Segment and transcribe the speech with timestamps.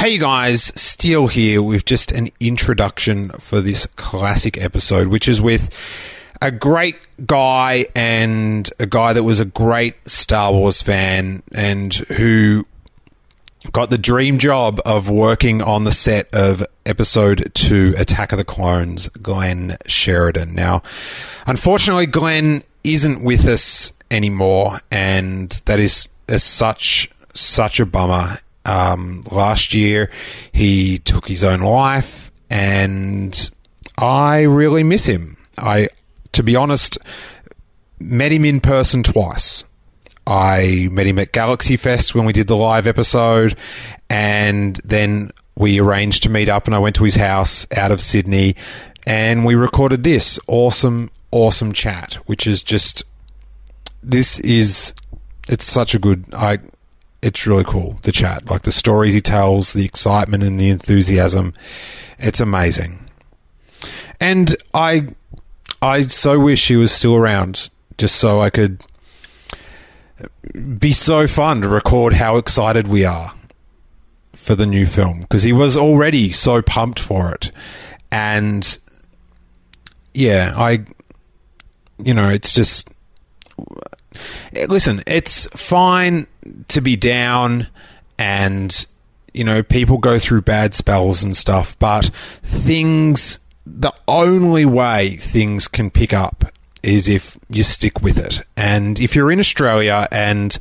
[0.00, 5.68] Hey guys, Steele here with just an introduction for this classic episode, which is with
[6.40, 6.96] a great
[7.26, 12.64] guy and a guy that was a great Star Wars fan and who
[13.72, 18.44] got the dream job of working on the set of episode 2 Attack of the
[18.44, 20.54] Clones, Glenn Sheridan.
[20.54, 20.82] Now,
[21.46, 28.38] unfortunately, Glenn isn't with us anymore, and that is, is such such a bummer.
[28.64, 30.10] Um, last year,
[30.52, 33.50] he took his own life, and
[33.96, 35.36] I really miss him.
[35.58, 35.88] I,
[36.32, 36.98] to be honest,
[37.98, 39.64] met him in person twice.
[40.26, 43.56] I met him at Galaxy Fest when we did the live episode,
[44.08, 48.00] and then we arranged to meet up, and I went to his house out of
[48.00, 48.56] Sydney,
[49.06, 53.02] and we recorded this awesome, awesome chat, which is just
[54.02, 54.94] this is
[55.48, 56.58] it's such a good I
[57.22, 58.50] it's really cool the chat.
[58.50, 61.54] Like the stories he tells the excitement and the enthusiasm.
[62.18, 63.04] It's amazing.
[64.20, 65.08] And I
[65.82, 68.82] I so wish he was still around just so I could
[70.78, 73.32] be so fun to record how excited we are
[74.34, 77.50] for the new film because he was already so pumped for it.
[78.10, 78.78] And
[80.12, 80.84] yeah I
[81.98, 82.88] you know it's just
[84.52, 86.26] listen, it's fine
[86.68, 87.66] to be down
[88.18, 88.86] and
[89.32, 92.10] you know people go through bad spells and stuff, but
[92.42, 98.42] things the only way things can pick up is if you stick with it.
[98.56, 100.58] And if you're in Australia and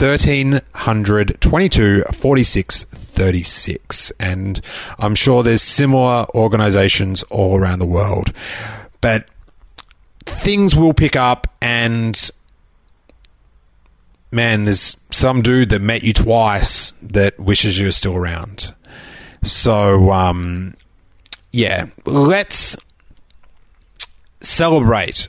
[0.00, 4.62] 1300 22 46 36 and
[4.98, 8.32] I'm sure there's similar organizations all around the world.
[9.02, 9.28] But
[10.24, 12.30] things will pick up and
[14.32, 18.74] man there's some dude that met you twice that wishes you were still around.
[19.42, 20.76] So um
[21.52, 22.74] yeah let's
[24.40, 25.28] celebrate.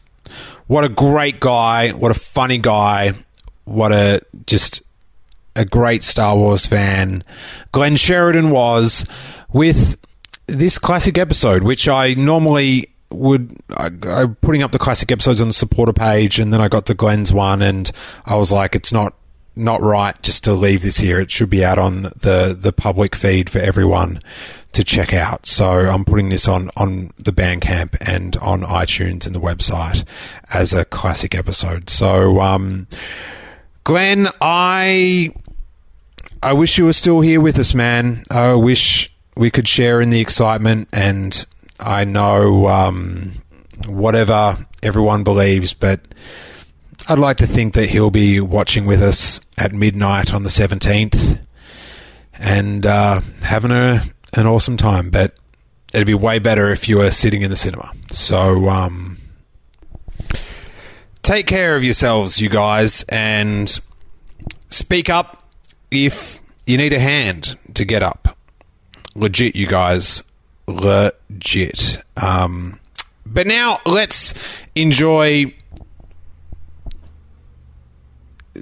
[0.67, 1.89] What a great guy.
[1.89, 3.15] What a funny guy
[3.71, 4.81] what a just
[5.55, 7.23] a great Star Wars fan
[7.71, 9.05] Glenn Sheridan was
[9.51, 9.97] with
[10.47, 15.47] this classic episode, which I normally would I, I putting up the classic episodes on
[15.47, 17.91] the supporter page, and then I got to Glenn's one, and
[18.25, 19.15] I was like, it's not
[19.55, 21.19] not right just to leave this here.
[21.19, 24.21] It should be out on the the public feed for everyone
[24.73, 25.45] to check out.
[25.45, 30.05] So I'm putting this on on the Bandcamp and on iTunes and the website
[30.53, 31.89] as a classic episode.
[31.89, 32.87] So um,
[33.83, 35.33] Glenn, I
[36.43, 38.23] I wish you were still here with us, man.
[38.29, 41.45] I wish we could share in the excitement, and
[41.79, 43.33] I know um,
[43.85, 46.01] whatever everyone believes, but
[47.07, 51.43] I'd like to think that he'll be watching with us at midnight on the 17th
[52.33, 54.03] and uh, having a,
[54.33, 55.09] an awesome time.
[55.09, 55.35] But
[55.93, 57.91] it'd be way better if you were sitting in the cinema.
[58.11, 59.10] So, um,
[61.23, 63.79] take care of yourselves, you guys, and
[64.69, 65.47] speak up
[65.89, 68.37] if you need a hand to get up.
[69.15, 70.23] Legit, you guys.
[70.67, 71.97] Legit.
[72.17, 72.79] Um,
[73.25, 74.33] but now let's
[74.75, 75.53] enjoy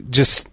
[0.10, 0.48] just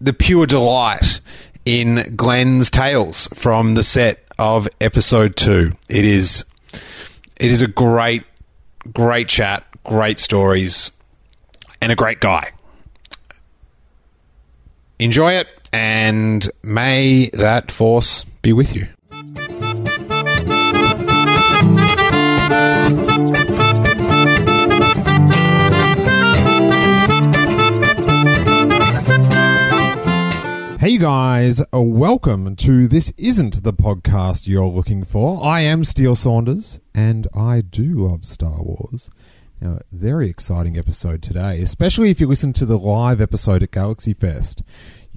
[0.00, 1.20] the pure delight
[1.64, 5.72] in Glenn's tales from the set of episode two.
[5.88, 6.44] It is
[7.38, 8.24] it is a great,
[8.92, 10.90] great chat, great stories,
[11.80, 12.52] and a great guy.
[14.98, 18.88] Enjoy it, and may that force be with you.
[30.78, 35.44] Hey guys, uh, welcome to This Isn't the Podcast You're Looking For.
[35.44, 39.10] I am Steele Saunders, and I do love Star Wars.
[39.60, 44.12] Now, very exciting episode today, especially if you listen to the live episode at Galaxy
[44.12, 44.62] Fest.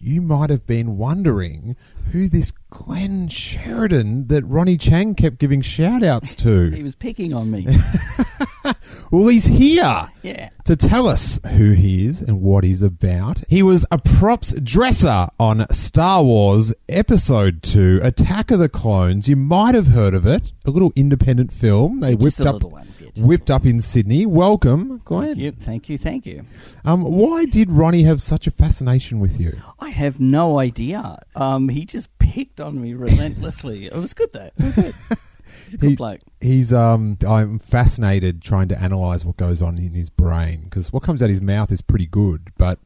[0.01, 1.75] you might have been wondering
[2.11, 6.69] who this Glenn Sheridan that Ronnie Chieng kept giving shout outs to.
[6.79, 7.67] He was picking on me.
[9.11, 10.49] Well, he's here yeah.
[10.65, 13.41] to tell us who he is and what he's about.
[13.49, 19.27] He was a props dresser on Star Wars Episode 2 Attack of the Clones.
[19.27, 22.01] You might have heard of it, a little independent film.
[22.01, 24.27] They Just whipped a up little one, yeah, just a whipped up in Sydney.
[24.27, 25.25] Welcome, Glenn.
[25.25, 26.45] Thank you, thank you, thank you.
[26.85, 29.59] Um, why did Ronnie have such a fascination with you?
[29.79, 31.17] I have no idea.
[31.35, 31.98] Um, he just
[32.29, 33.85] picked on me relentlessly.
[33.87, 34.49] It was good though.
[34.57, 34.95] It was good.
[35.65, 36.21] He's a good He- bloke.
[36.41, 41.03] He's um I'm fascinated trying to analyze what goes on in his brain because what
[41.03, 42.79] comes out of his mouth is pretty good, but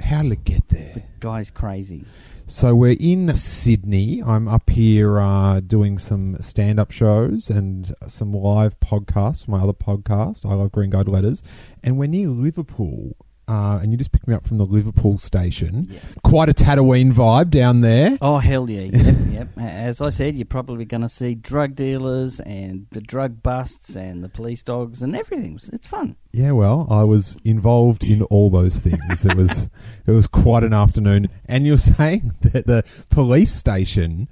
[0.00, 0.92] how did it get there?
[0.94, 2.04] The Guy's crazy.
[2.46, 4.22] So we're in Sydney.
[4.22, 9.48] I'm up here uh, doing some stand-up shows and some live podcasts.
[9.48, 11.42] My other podcast, I love Green Guide Letters,
[11.82, 13.16] and we're near Liverpool.
[13.48, 15.86] Uh, and you just picked me up from the Liverpool station.
[15.88, 16.16] Yes.
[16.24, 18.18] Quite a Tatooine vibe down there.
[18.20, 18.90] Oh hell yeah!
[18.92, 19.48] Yep, yep.
[19.56, 24.24] As I said, you're probably going to see drug dealers and the drug busts and
[24.24, 25.60] the police dogs and everything.
[25.72, 26.16] It's fun.
[26.32, 29.24] Yeah, well, I was involved in all those things.
[29.24, 29.70] it was
[30.06, 31.28] it was quite an afternoon.
[31.46, 34.28] And you're saying that the police station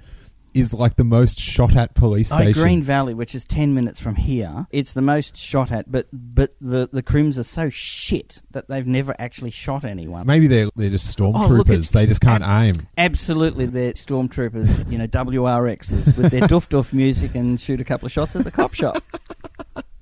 [0.55, 2.61] is like the most shot at police Oh, station.
[2.61, 5.91] Green Valley, which is ten minutes from here, it's the most shot at.
[5.91, 10.25] But but the the crims are so shit that they've never actually shot anyone.
[10.25, 11.69] Maybe they're they're just Oh, stormtroopers.
[11.69, 12.87] it's- they just can't aim.
[12.97, 18.05] Absolutely, they're stormtroopers, you know, WRXs with their doof doof music and shoot a couple
[18.05, 19.03] of shots at the cop shop.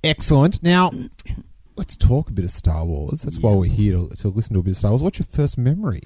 [0.03, 0.61] Excellent.
[0.61, 0.91] Now,
[1.75, 3.21] let's talk a bit of Star Wars.
[3.21, 5.01] That's why we're here to, to listen to a bit of Star Wars.
[5.01, 6.03] What's your first memory?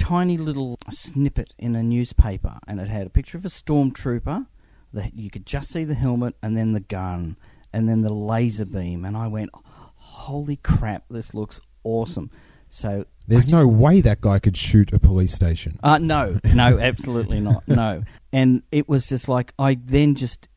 [0.00, 4.46] Tiny little snippet in a newspaper, and it had a picture of a stormtrooper
[4.92, 7.36] that you could just see the helmet and then the gun
[7.72, 12.30] and then the laser beam, and I went, "Holy crap, this looks awesome!"
[12.68, 15.78] So There's no way that guy could shoot a police station.
[15.82, 17.66] Uh, no, no, absolutely not.
[17.68, 18.02] No.
[18.32, 20.48] And it was just like, I then just,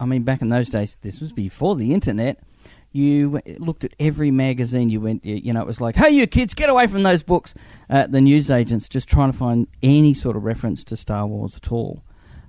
[0.00, 2.40] I mean, back in those days, this was before the internet.
[2.92, 4.88] You looked at every magazine.
[4.88, 7.22] You went, you you know, it was like, "Hey, you kids, get away from those
[7.22, 7.54] books."
[7.90, 11.70] Uh, the newsagents just trying to find any sort of reference to Star Wars at
[11.70, 12.02] all.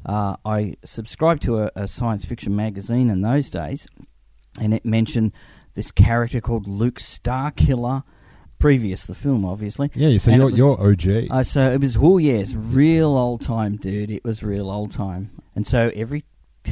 [0.06, 3.86] Uh, I subscribed to a, a science fiction magazine in those days,
[4.60, 5.34] and it mentioned
[5.76, 8.04] this character called Luke Starkiller.
[8.60, 9.90] Previous the film, obviously.
[9.96, 11.28] Yeah, so And you're was- you're OG.
[11.32, 14.12] uh, so it was, oh yes, real old time, dude.
[14.12, 15.32] It was real old time.
[15.56, 16.26] And so every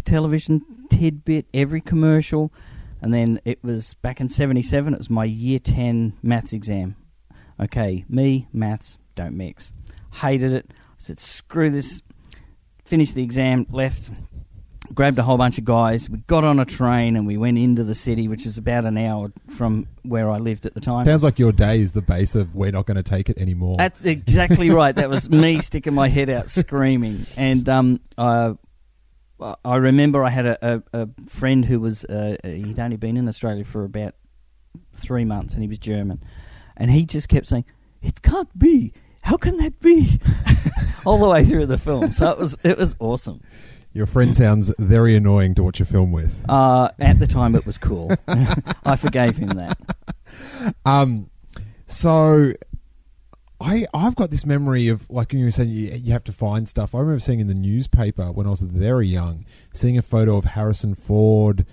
[0.04, 2.52] television tidbit, every commercial,
[3.02, 4.94] and then it was back in '77.
[4.94, 6.96] It was my year ten maths exam.
[7.60, 9.74] Okay, me maths don't mix.
[10.14, 10.72] Hated it.
[10.72, 12.02] I said, screw this.
[12.86, 14.10] Finished the exam, left,
[14.94, 16.10] grabbed a whole bunch of guys.
[16.10, 18.98] We got on a train and we went into the city, which is about an
[18.98, 21.06] hour from where I lived at the time.
[21.06, 23.76] Sounds like your day is the base of we're not going to take it anymore.
[23.78, 24.96] That's exactly right.
[24.96, 27.26] That was me sticking my head out screaming.
[27.36, 28.56] And um, I,
[29.40, 33.28] I remember I had a, a, a friend who was, uh, he'd only been in
[33.28, 34.16] Australia for about
[34.94, 36.24] three months and he was German.
[36.76, 37.66] And he just kept saying,
[38.02, 38.94] It can't be.
[39.22, 40.20] How can that be?
[41.06, 42.12] All the way through the film.
[42.12, 43.42] So it was, it was awesome.
[43.94, 46.32] Your friend sounds very annoying to watch a film with.
[46.48, 48.12] Uh, at the time, it was cool.
[48.28, 49.78] I forgave him that.
[50.86, 51.30] Um,
[51.86, 52.52] so
[53.60, 56.70] I I've got this memory of like you were saying you, you have to find
[56.70, 56.94] stuff.
[56.94, 60.46] I remember seeing in the newspaper when I was very young, seeing a photo of
[60.46, 61.66] Harrison Ford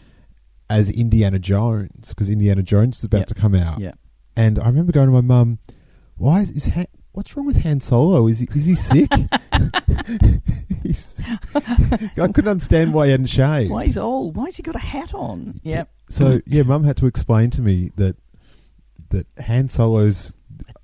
[0.71, 3.27] as Indiana Jones because Indiana Jones is about Yep.
[3.29, 3.81] to come out.
[3.81, 3.93] Yeah.
[4.37, 5.59] And I remember going to my mum,
[6.17, 8.27] "Why is, is Han, what's wrong with Han Solo?
[8.29, 9.11] Is he is he sick?"
[11.55, 13.71] I couldn't understand why he hadn't shaved.
[13.71, 14.37] Why he's old?
[14.37, 15.55] Why's he got a hat on?
[15.63, 15.91] Yep.
[16.11, 18.17] So yeah, Mum had to explain to me that
[19.11, 20.35] that Han Solo's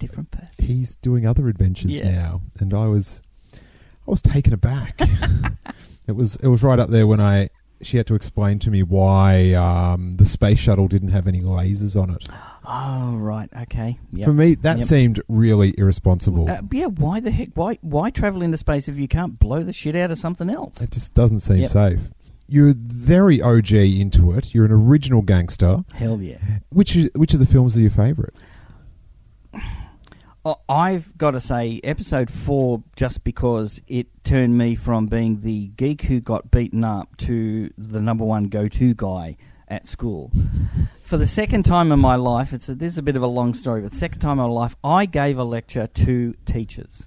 [0.00, 0.64] different person.
[0.64, 2.10] he's doing other adventures Yeah.
[2.10, 3.22] now, and I was
[3.54, 5.00] I was taken aback.
[6.06, 7.50] it was it was right up there when I
[7.82, 12.00] she had to explain to me why um, the space shuttle didn't have any lasers
[12.00, 12.28] on it.
[12.66, 13.98] Oh right, okay.
[14.12, 14.24] Yep.
[14.26, 14.86] For me, that Yep.
[14.86, 16.48] seemed really irresponsible.
[16.50, 17.48] Uh, yeah, why the heck?
[17.54, 20.80] Why why travel into space if you can't blow the shit out of something else?
[20.80, 21.70] it just doesn't seem Yep.
[21.70, 22.10] safe.
[22.52, 24.52] You're very OG into it.
[24.54, 25.84] You're an original gangster.
[25.94, 26.38] Hell yeah.
[26.70, 28.34] Which is, which of the films are your favourite?
[30.68, 36.02] I've got to say, episode four, just because it turned me from being the geek
[36.02, 39.36] who got beaten up to the number one go-to guy
[39.68, 40.30] at school.
[41.04, 43.26] For the second time in my life, it's a, this is a bit of a
[43.26, 47.04] long story, but the second time in my life, I gave a lecture to teachers.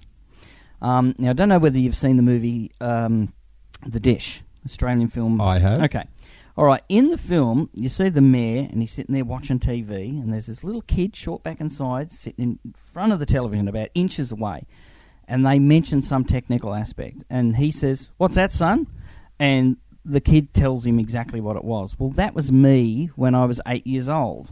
[0.82, 3.32] Um, now, I don't know whether you've seen the movie um,
[3.86, 5.40] The Dish, Australian film.
[5.40, 5.82] I have.
[5.84, 6.04] Okay.
[6.56, 6.82] All right.
[6.88, 10.46] In the film, you see the mayor, and he's sitting there watching TV, and there's
[10.46, 14.30] this little kid, short back and sides, sitting in front of the television, about inches
[14.30, 14.66] away.
[15.26, 18.86] and they mention some technical aspect, and he says, "What's that, son?"
[19.38, 21.98] And the kid tells him exactly what it was.
[21.98, 24.50] Well, that was me when I was eight years old.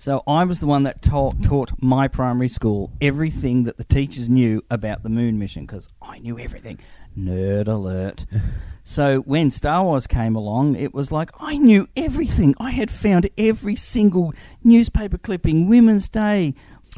[0.00, 4.30] So I was the one that taught, taught my primary school everything that the teachers
[4.30, 6.78] knew about the moon mission because I knew everything.
[7.18, 8.24] Nerd alert.
[8.82, 12.54] so when Star Wars came along, it was like I knew everything.
[12.58, 14.32] I had found every single
[14.64, 16.54] newspaper clipping, Women's Day.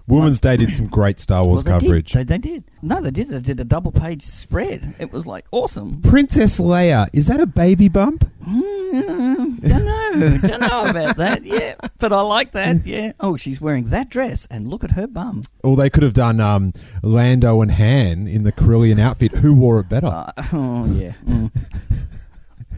[0.07, 2.13] Women's Day did some great Star Wars Well, they coverage.
[2.13, 2.29] Did.
[2.29, 2.65] They, they did.
[2.83, 3.29] No, they did.
[3.29, 4.95] They did a double page spread.
[4.99, 6.01] It was like awesome.
[6.03, 8.29] Princess Leia, is that a baby bump?
[8.47, 10.39] Mm, don't know.
[10.49, 11.45] don't know about that.
[11.45, 12.85] Yeah, but I like that.
[12.85, 13.13] Yeah.
[13.21, 15.45] Oh, she's wearing that dress, and look at her bum.
[15.63, 16.73] Or they could have done um,
[17.03, 19.33] Lando and Han in the Corellian outfit.
[19.37, 20.09] Who wore it better?
[20.09, 21.13] Uh, oh yeah.
[21.27, 21.51] Mm.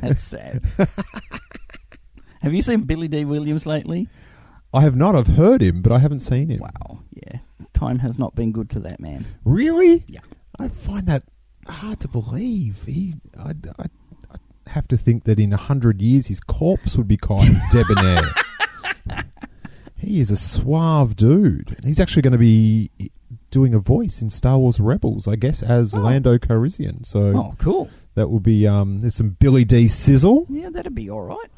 [0.01, 0.63] That's sad.
[2.43, 4.07] Have you seen Billy Dee Williams lately?
[4.75, 5.15] I have not.
[5.17, 6.61] I've heard him, but I haven't seen him.
[6.61, 7.01] Wow.
[7.13, 7.39] Yeah.
[7.73, 9.25] Time has not been good to that man.
[9.45, 10.05] Really?
[10.07, 10.21] Yeah.
[10.59, 11.23] I find that
[11.67, 12.83] hard to believe.
[12.85, 13.85] He, I, I,
[14.33, 14.37] I
[14.71, 18.23] have to think that in a hundred years his corpse would be quite debonair.
[19.97, 21.77] he is a suave dude.
[21.85, 22.91] He's actually going to be
[23.51, 26.01] doing a voice in Star Wars Rebels, I guess, as Oh.
[26.01, 27.07] Lando Calrissian.
[27.07, 27.89] So Oh, cool.
[28.15, 29.01] that would be um.
[29.01, 30.47] There's some Billy Dee sizzle.
[30.51, 31.51] Yeah, that'd be all right.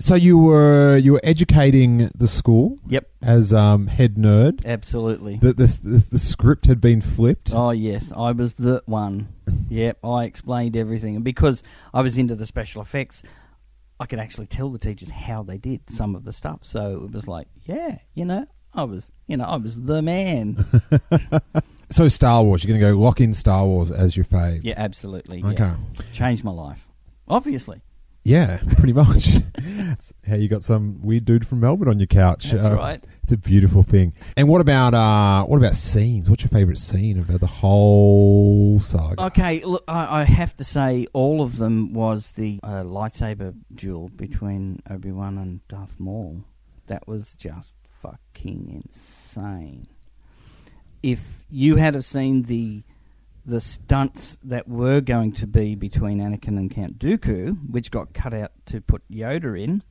[0.00, 3.08] So you were you were educating the school Yep.
[3.22, 4.64] as um head nerd.
[4.64, 5.38] Absolutely.
[5.38, 7.52] The the the, the script had been flipped.
[7.54, 9.28] Oh yes, I was the one.
[9.70, 11.62] Yep, I explained everything, and because
[11.92, 13.22] I was into the special effects,
[14.00, 16.60] I could actually tell the teachers how they did some of the stuff.
[16.62, 20.64] So it was like, yeah, you know, I was, you know, I was the man.
[21.90, 24.60] So Star Wars, you're going to go lock in Star Wars as your fave.
[24.62, 25.42] yeah, absolutely.
[25.42, 25.54] Okay.
[25.64, 25.76] Yeah.
[26.12, 26.86] Changed my life,
[27.28, 27.80] obviously.
[28.28, 29.30] Yeah, pretty much.
[29.56, 32.50] That's how you got some weird dude from Melbourne on your couch.
[32.50, 33.02] That's Uh, right.
[33.22, 34.12] It's a beautiful thing.
[34.36, 36.28] And what about uh what about scenes?
[36.28, 39.22] What's your favourite scene of the whole saga?
[39.24, 44.10] Okay, look, I, I have to say, all of them was the uh, lightsaber duel
[44.10, 46.44] between Obi Wan and Darth Maul.
[46.86, 49.88] That was just fucking insane.
[51.02, 52.82] If you had have seen the
[53.48, 58.34] the stunts that were going to be between Anakin and Count Dooku, which got cut
[58.34, 59.82] out to put Yoda in,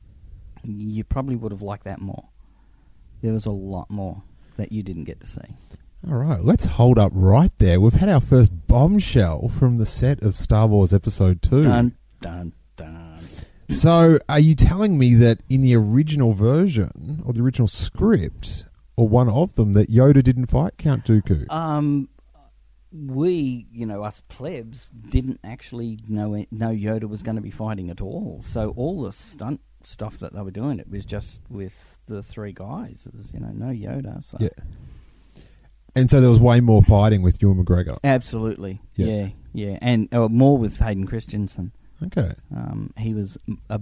[0.62, 2.28] you probably would have liked that more.
[3.20, 4.22] There was a lot more
[4.56, 5.40] that you didn't get to see.
[6.08, 7.80] All right, let's hold up right there.
[7.80, 11.64] We've had our first bombshell from the set of Star Wars Episode 2.
[11.64, 13.18] Dun dun dun.
[13.70, 19.08] So, are you telling me that in the original version, or the original script, or
[19.08, 21.50] one of them, that Yoda didn't fight Count Dooku?
[21.52, 22.08] Um,
[22.92, 27.50] we, you know, us plebs, didn't actually know it, know Yoda was going to be
[27.50, 28.40] fighting at all.
[28.42, 31.74] So all the stunt stuff that they were doing, it was just with
[32.06, 33.06] the three guys.
[33.06, 34.24] It was, you know, no Yoda.
[34.24, 34.48] So Yeah.
[35.94, 37.96] And so there was way more fighting with Ewan McGregor.
[38.04, 39.06] absolutely, Yeah.
[39.06, 41.72] yeah, yeah, and uh, more with Hayden Christensen.
[42.04, 42.32] Okay.
[42.54, 43.36] Um, he was
[43.68, 43.80] a,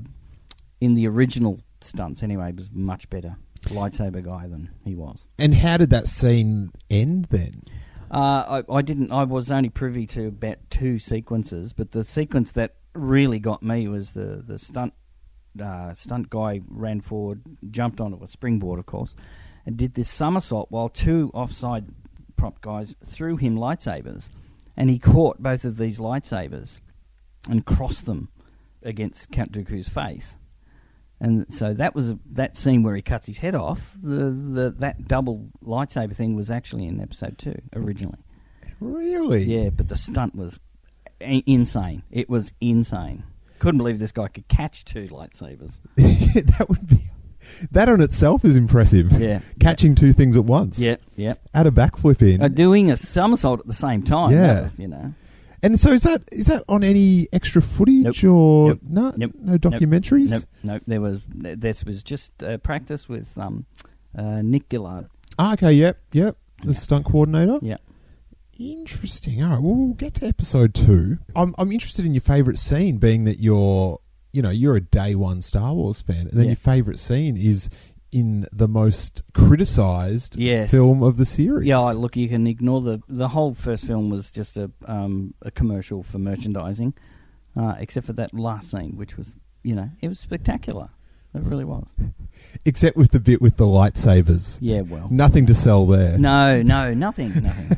[0.80, 2.52] in the original stunts anyway.
[2.52, 3.36] Was much better
[3.66, 5.26] lightsaber guy than he was.
[5.38, 7.62] And how did that scene end then?
[8.10, 9.12] Uh, I, I didn't.
[9.12, 13.88] I was only privy to about two sequences, but the sequence that really got me
[13.88, 14.94] was the the stunt
[15.62, 19.14] uh, stunt guy ran forward, jumped onto a springboard, of course,
[19.64, 21.86] and did this somersault while two offside
[22.36, 24.30] prop guys threw him lightsabers,
[24.76, 26.78] and he caught both of these lightsabers
[27.48, 28.28] and crossed them
[28.82, 30.36] against Count Dooku's face.
[31.20, 33.96] And so that was that scene where he cuts his head off.
[34.02, 38.18] The, the that double lightsaber thing was actually in episode two originally.
[38.80, 39.44] Really?
[39.44, 40.60] Yeah, but the stunt was
[41.22, 42.02] i- insane.
[42.10, 43.24] It was insane.
[43.58, 45.78] Couldn't believe this guy could catch two lightsabers.
[45.96, 47.10] that would be.
[47.70, 49.12] That on itself is impressive.
[49.12, 49.40] Yeah.
[49.60, 50.78] Catching two things at once.
[50.78, 51.40] Yep, yep.
[51.54, 52.42] Add a backflip in.
[52.42, 54.32] Uh, doing a somersault at the same time.
[54.32, 54.62] Yeah.
[54.62, 55.14] was, you know.
[55.66, 58.32] And so is that is that on any extra footage Nope.
[58.32, 58.80] or Nope.
[58.88, 59.32] no Nope.
[59.40, 60.30] no documentaries?
[60.30, 60.82] Nope, nope.
[60.86, 63.66] There was this was just uh, practice with um,
[64.16, 65.08] uh, Nick Gillard.
[65.38, 66.36] Ah, okay, yep, yep.
[66.62, 66.72] The Yeah.
[66.78, 67.58] stunt coordinator.
[67.60, 67.76] Yeah.
[68.58, 69.42] Interesting.
[69.42, 69.60] All right.
[69.62, 71.18] Well, we'll get to episode two.
[71.34, 74.00] I'm I'm interested in your favourite scene, being that you're
[74.32, 76.50] you know you're a day one Star Wars fan, and then Yeah.
[76.50, 77.68] your favourite scene is
[78.16, 80.70] in the most criticised Yes.
[80.70, 81.66] film of the series.
[81.66, 85.50] Yeah, look, you can ignore the the whole first film was just a um, a
[85.50, 86.94] commercial for merchandising,
[87.56, 90.88] uh, except for that last scene, which was you know it was spectacular.
[91.34, 91.86] It really was.
[92.64, 94.56] Except with the bit with the lightsabers.
[94.62, 96.16] Yeah, well, Nothing to sell there.
[96.18, 97.76] no, no, nothing, nothing.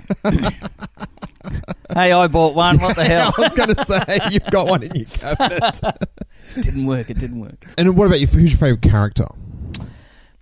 [1.94, 2.78] hey, I bought one.
[2.78, 3.32] What the hell?
[3.38, 5.80] I was going to say you've got one in your cabinet.
[6.54, 7.10] didn't work.
[7.10, 7.66] It didn't work.
[7.76, 8.28] and what about you?
[8.28, 9.26] Who's your favourite character?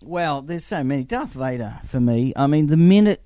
[0.06, 1.04] Well, there's so many.
[1.04, 2.32] Darth Vader for me.
[2.36, 3.22] I mean, the minute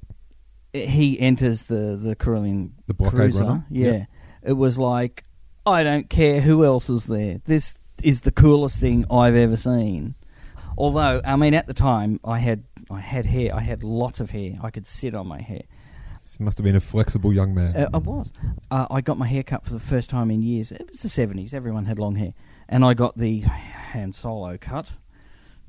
[0.73, 3.43] he enters the the Corellian The blockade cruiser.
[3.45, 3.67] runner?
[3.71, 3.91] Yeah.
[3.93, 4.07] Yep.
[4.45, 5.25] it was like
[5.67, 7.41] I don't care who else is there.
[7.45, 10.15] This is the coolest thing I've ever seen.
[10.79, 13.55] Although, I mean, at the time, I had I had hair.
[13.55, 14.55] I had lots of hair.
[14.63, 15.63] I could sit on my hair.
[16.23, 17.77] This must have been a flexible young man.
[17.77, 18.31] Uh, I was.
[18.71, 20.71] Uh, I got my hair cut for the first time in years.
[20.73, 21.53] It was the seventies.
[21.53, 22.33] Everyone had long hair,
[22.69, 24.93] and I got the Han Solo cut.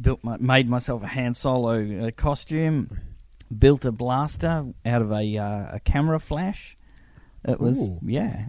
[0.01, 2.89] Built my, made myself a Han Solo uh, costume.
[3.55, 6.75] Built a blaster out of a uh, a camera flash.
[7.45, 7.99] It was Ooh.
[8.05, 8.45] yeah.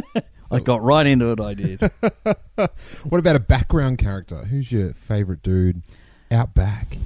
[0.50, 1.40] I got right into it.
[1.40, 1.80] I did.
[2.54, 4.44] what about a background character?
[4.44, 5.82] Who's your favourite dude
[6.30, 6.98] out back?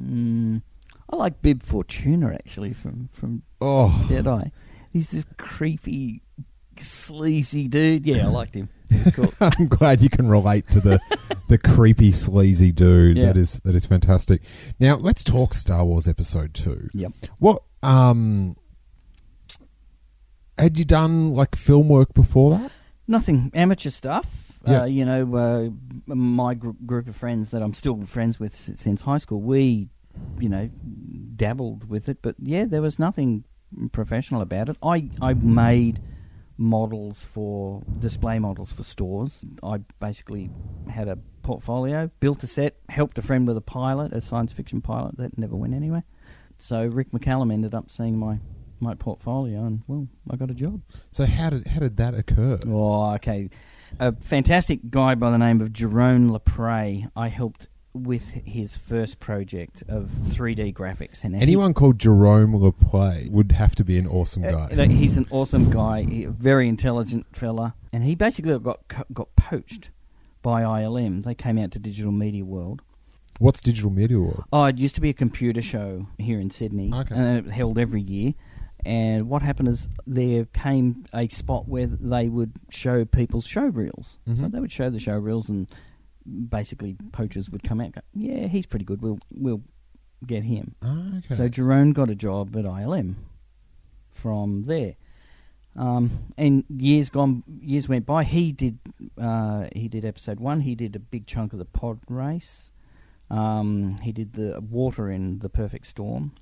[0.00, 0.62] mm,
[1.08, 4.50] I like Bib Fortuna actually from from Oh, Jedi.
[4.92, 6.22] He's this creepy,
[6.80, 8.06] sleazy dude.
[8.06, 8.68] Yeah, I liked him.
[8.88, 9.32] He's cool.
[9.40, 11.00] I'm glad you can relate to the
[11.48, 13.16] the creepy sleazy dude.
[13.16, 13.26] Yeah.
[13.26, 14.42] That is that is fantastic.
[14.80, 16.88] Now let's talk Star Wars Episode Two.
[16.92, 17.12] yep.
[17.38, 18.56] What um
[20.58, 22.72] had you done like film work before that?
[23.08, 24.26] Nothing amateur stuff.
[24.66, 24.82] Yeah.
[24.82, 29.00] Uh, you know, uh, my gr- group of friends that I'm still friends with since
[29.00, 29.88] high school, we,
[30.38, 30.68] you know,
[31.36, 32.18] dabbled with it.
[32.20, 33.44] But yeah, there was nothing
[33.92, 34.76] professional about it.
[34.82, 36.00] I, I made
[36.60, 39.44] models for display models for stores.
[39.62, 40.50] I basically
[40.90, 44.82] had a portfolio, built a set, helped a friend with a pilot, a science fiction
[44.82, 46.04] pilot that never went anywhere.
[46.58, 48.38] So Rick McCallum ended up seeing my,
[48.78, 50.82] my portfolio, and well, I got a job.
[51.10, 52.60] So how did how did that occur?
[52.66, 53.48] Oh, okay.
[53.98, 57.10] A fantastic guy by the name of Jerome Lepre.
[57.16, 61.24] I helped with his first project of 3D graphics.
[61.24, 64.74] And he- Anyone called Jerome Leplay would have to be an awesome uh, guy.
[64.74, 68.80] like, he's an awesome guy, he, very intelligent fella, and he basically got
[69.12, 69.90] got poached
[70.42, 71.24] by ILM.
[71.24, 72.82] They came out to Digital Media World.
[73.38, 74.44] What's Digital Media World?
[74.52, 77.14] Oh, it used to be a computer show here in Sydney, Okay.
[77.14, 78.34] and it held every year.
[78.86, 84.18] And what happened is there came a spot where they would show people's show reels.
[84.34, 85.68] So they would show the show reels, and
[86.26, 87.86] basically poachers would come out.
[87.86, 89.02] and Go, yeah, he's pretty good.
[89.02, 89.62] We'll we'll
[90.26, 90.74] get him.
[90.82, 91.34] Ah, okay.
[91.34, 93.14] So Jerome got a job at ILM
[94.12, 94.96] from there.
[95.76, 98.24] Um, and years gone, years went by.
[98.24, 98.78] He did,
[99.20, 100.62] uh, he did episode one.
[100.62, 102.70] He did a big chunk of the pod race.
[103.30, 106.32] Um, he did the water in the Perfect Storm,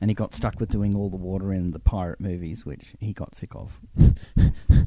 [0.00, 3.12] and he got stuck with doing all the water in the pirate movies, which he
[3.12, 3.78] got sick of.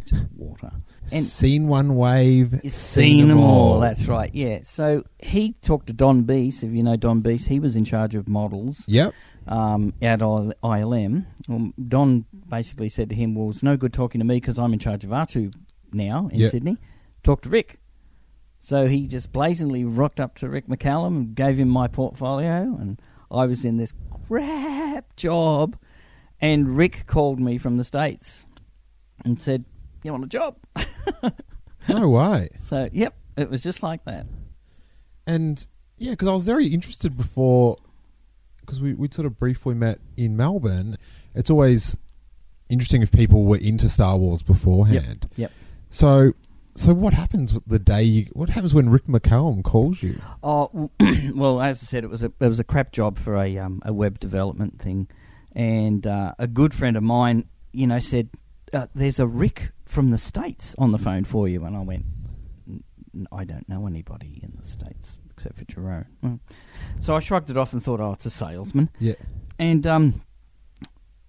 [0.05, 0.71] Just water.
[1.13, 3.79] And seen one wave, You've seen them all.
[3.79, 4.33] That's right.
[4.33, 4.59] Yeah.
[4.63, 6.63] So he talked to Don Bies.
[6.63, 9.13] If you know Don Bies, he was in charge of models Yep.
[9.47, 11.25] um, at ILM.
[11.47, 14.73] Well, Don basically said to him, "Well, it's no good talking to me because I'm
[14.73, 15.53] in charge of R2
[15.93, 16.51] now in Yep.
[16.51, 16.77] Sydney.
[17.23, 17.79] Talk to Rick."
[18.59, 23.01] So he just blazingly rocked up to Rick McCallum and gave him my portfolio, and
[23.31, 23.93] I was in this
[24.27, 25.77] crap job.
[26.39, 28.45] And Rick called me from the states
[29.23, 29.63] and said,
[30.03, 30.55] "You want a job?"
[31.87, 32.49] No way.
[32.59, 34.25] So, yep, it was just like that.
[35.25, 35.65] And
[35.97, 37.77] yeah, because I was very interested before,
[38.59, 40.97] because we we sort of briefly met in Melbourne.
[41.33, 41.97] It's always
[42.69, 45.29] interesting if people were into Star Wars beforehand.
[45.35, 45.51] Yep.
[45.89, 46.33] So,
[46.81, 48.01] so what happens the day?
[48.01, 50.19] You, what happens when Rick McCallum calls you?
[50.41, 50.89] Oh
[51.35, 53.81] well, as I said, it was a it was a crap job for a um,
[53.85, 55.07] a web development thing,
[55.55, 58.29] and uh, a good friend of mine, you know, said,
[58.73, 62.05] uh, "There's a Rick from the states on the phone for you," and I went,
[62.67, 66.39] "N- n- "I don't know anybody in the states except for Jerome." Well,
[66.99, 69.15] so I shrugged it off and thought, "Oh, it's a salesman," Yeah.
[69.59, 70.21] and um.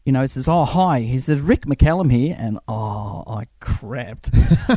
[0.04, 4.30] You know, says, "Oh, hi." He says, "Rick McCallum here," and oh, I crapped.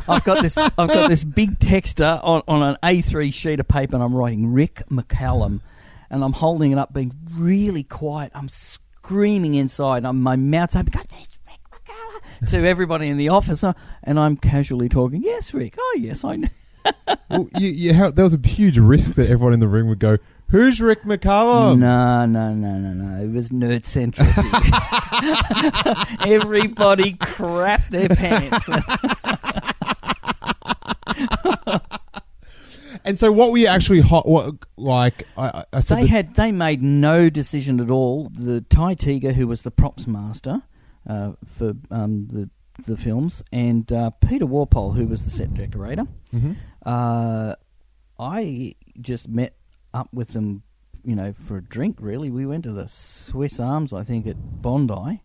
[0.09, 0.57] I've got this.
[0.57, 4.53] I've got this big texter on, on an A3 sheet of paper, and I'm writing
[4.53, 5.61] Rick McCallum,
[6.11, 8.31] and I'm holding it up, being really quiet.
[8.35, 10.05] I'm screaming inside.
[10.05, 10.91] I'm, my mouth's open.
[10.91, 15.23] God, it's Rick McCallum to everybody in the office, uh, and I'm casually talking.
[15.23, 15.75] Yes, Rick.
[15.79, 16.49] Oh, yes, I know.
[17.29, 20.17] well, you, you was a huge risk that everyone in the room would go,
[20.49, 23.23] "Who's Rick McCallum?" no, no, no, no, no.
[23.23, 24.27] It was nerd centric.
[26.27, 28.67] Everybody crapped their pants.
[33.07, 34.27] And so, what were you actually hot?
[34.27, 35.27] What like?
[35.37, 38.29] I, I- said they that- had they made no decision at all.
[38.33, 40.63] The Ty Teager, who was the props master
[41.07, 42.49] uh, for um, the
[42.87, 46.05] the films, and uh, Peter Walpole, who was the set decorator.
[46.33, 46.55] Mhm.
[46.83, 47.55] Uh,
[48.17, 49.55] I just met
[49.95, 50.61] up with them,
[51.03, 51.97] you know, for a drink.
[51.99, 55.21] Really, we went to the Swiss Arms, I think, at Bondi,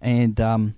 [0.00, 0.74] and um,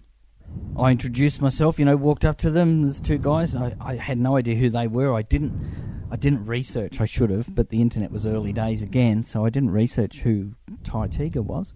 [0.78, 1.78] I introduced myself.
[1.78, 2.82] You know, walked up to them.
[2.82, 3.56] There's two guys.
[3.56, 5.12] I, I had no idea who they were.
[5.12, 5.52] I didn't.
[6.10, 7.00] I didn't research.
[7.00, 10.52] I should have, but the internet was early days again, so I didn't research who
[10.84, 11.74] Ty Teager was.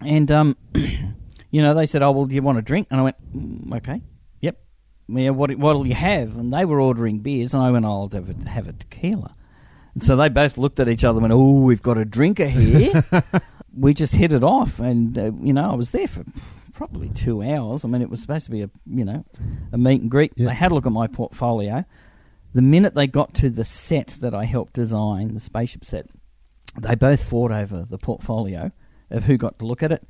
[0.00, 3.04] and um, you know, they said, "Oh, well, do you want a drink?" And I
[3.04, 4.02] went, mm, "Okay,
[4.40, 4.58] yep."
[5.06, 6.36] Yeah, what what'll you have?
[6.36, 9.32] And they were ordering beers, and I went, "I'll have a, have a tequila."
[9.94, 12.48] And so they both looked at each other and went, "Oh, we've got a drinker
[12.48, 13.04] here."
[13.76, 16.24] we just hit it off, and uh, you know, I was there for
[16.72, 17.84] probably two hours.
[17.84, 19.24] I mean, it was supposed to be a you know
[19.72, 20.32] a meet and greet.
[20.36, 21.84] They had a look at my portfolio.
[22.52, 26.06] The minute they got to the set that I helped design, the spaceship set,
[26.78, 28.70] they both fought over the portfolio
[29.10, 30.06] of who got to look at it.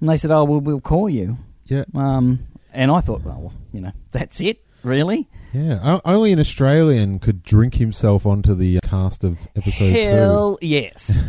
[0.00, 1.84] And they said, "Oh, well, we'll call you." Yeah.
[1.94, 5.28] Um, and I thought, well, you know, that's it, really.
[5.54, 6.00] Yeah.
[6.04, 11.24] Only an Australian could drink himself onto the cast of episode Hell yes.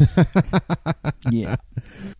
[1.29, 1.57] yeah.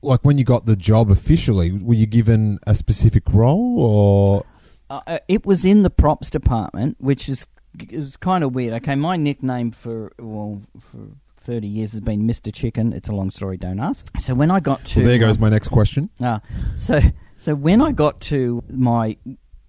[0.04, 4.46] Like when you got the job officially, were you given a specific role or?
[4.90, 7.48] Uh, uh, it was in the props department, which is
[7.80, 8.74] it was kind of weird.
[8.76, 12.94] Okay, my nickname for well for thirty years has been Mister Chicken.
[12.94, 14.08] It's a long story, don't ask.
[14.20, 16.10] So when I got to Well, there goes my next question.
[16.22, 16.40] Ah,
[16.76, 17.00] so
[17.38, 19.18] so when I got to my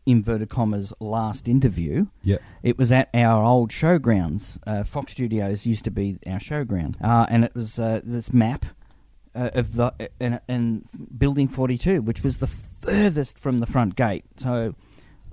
[0.07, 2.39] inverted commas last interview, Yeah.
[2.63, 4.59] it was at our old showgrounds.
[4.67, 8.65] Uh, Fox Studios used to be our showground, uh, and it was uh, this map
[9.35, 10.85] uh, of the and, and
[11.19, 14.25] Building Forty Two, which was the furthest from the front gate.
[14.37, 14.75] So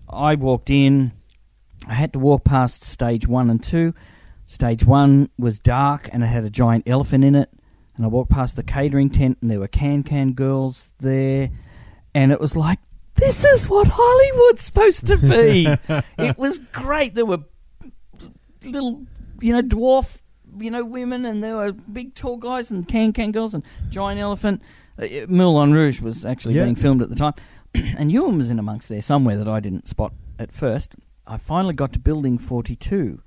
[0.09, 1.11] I walked in.
[1.87, 3.93] I had to walk past stage one and two.
[4.47, 7.49] Stage one was dark and it had a giant elephant in it.
[7.95, 11.49] And I walked past the catering tent and there were can can girls there.
[12.15, 12.79] And it was like,
[13.15, 15.67] this is what Hollywood's supposed to be.
[16.17, 17.15] it was great.
[17.15, 17.39] There were
[18.63, 19.03] little,
[19.41, 20.17] you know, dwarf,
[20.57, 24.19] you know, women and there were big tall guys and can can girls and giant
[24.19, 24.61] elephant.
[25.01, 26.63] Uh, Moulin Rouge was actually Yeah.
[26.63, 27.33] being filmed at the time.
[27.73, 30.95] and Ewan was in amongst there somewhere that I didn't spot at first.
[31.25, 33.21] I finally got to building 42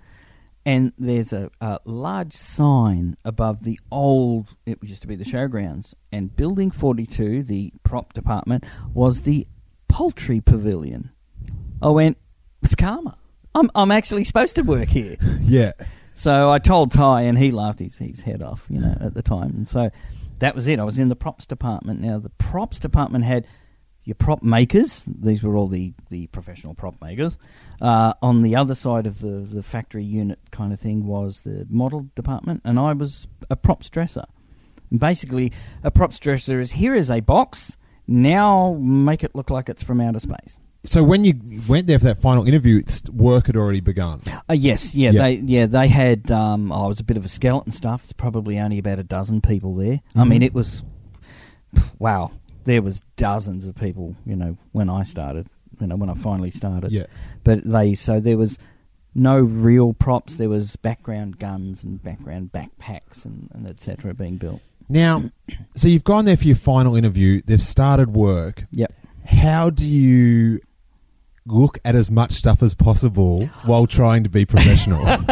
[0.66, 5.94] and there's a, a large sign above the old it used to be the showgrounds
[6.12, 9.46] and building 42 the prop department was the
[9.96, 11.10] poultry pavilion
[11.80, 12.18] i went
[12.62, 13.16] it's karma
[13.54, 15.72] i'm, I'm actually supposed to work here Yeah.
[16.12, 19.22] so i told ty and he laughed his, his head off you know at the
[19.22, 19.88] time and so
[20.40, 23.46] that was it i was in the props department now the props department had
[24.04, 25.02] your prop makers.
[25.06, 27.36] These were all the, the professional prop makers.
[27.82, 31.66] Uh, on the other side of the, the factory unit kind of thing was the
[31.68, 34.24] model department, and I was a props dresser.
[34.92, 37.76] And basically, a props dresser is here is a box.
[38.06, 40.58] Now make it look like it's from outer space.
[40.84, 41.34] So when you
[41.66, 44.22] went there for that final interview, it's, work had already begun.
[44.48, 45.22] Uh, yes, yeah, Yeah.
[45.22, 46.30] they yeah they had.
[46.30, 48.04] Um, oh, it was a bit of a skeleton stuff.
[48.04, 50.00] It's probably only about a dozen people there.
[50.14, 50.84] I mean, it was
[51.98, 52.30] wow.
[52.64, 54.14] There was dozens of people.
[54.24, 55.48] You know, when I started,
[55.80, 56.92] you know, when I finally started.
[56.92, 57.06] Yeah.
[57.42, 58.56] But they so there was
[59.12, 60.36] no real props.
[60.36, 64.14] There was background guns and background backpacks and, and etc.
[64.14, 64.60] being built.
[64.88, 65.30] Now,
[65.74, 67.40] so you've gone there for your final interview.
[67.44, 68.64] They've started work.
[68.72, 68.92] Yep.
[69.26, 70.60] How do you
[71.48, 75.04] look at as much stuff as possible while trying to be professional?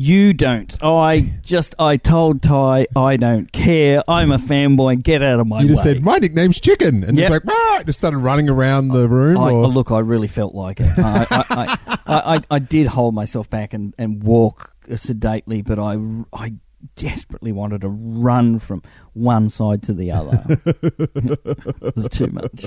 [0.00, 0.80] You don't.
[0.82, 4.00] I just I told Ty I don't care.
[4.08, 5.02] I'm a fanboy.
[5.02, 5.94] Get out of my you just way.
[5.94, 7.28] said my nickname's Chicken, and Yep.
[7.28, 9.38] just like ah, just started running around the room.
[9.38, 10.88] I, or, look, I really felt like it.
[10.98, 15.80] I, I, I, I, I, I did hold myself back and, and walk sedately, but
[15.80, 15.98] I,
[16.32, 16.52] I
[16.96, 20.44] desperately wanted to run from one side to the other.
[20.76, 22.66] it was too much.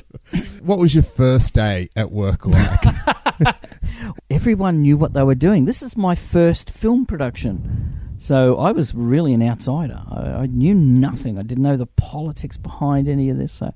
[0.62, 3.56] what was your first day at work like?
[4.30, 5.66] Everyone knew what they were doing.
[5.66, 8.02] This is my first film production.
[8.22, 10.00] So I was really an outsider.
[10.08, 11.40] I, I knew nothing.
[11.40, 13.52] I didn't know the politics behind any of this.
[13.52, 13.74] So,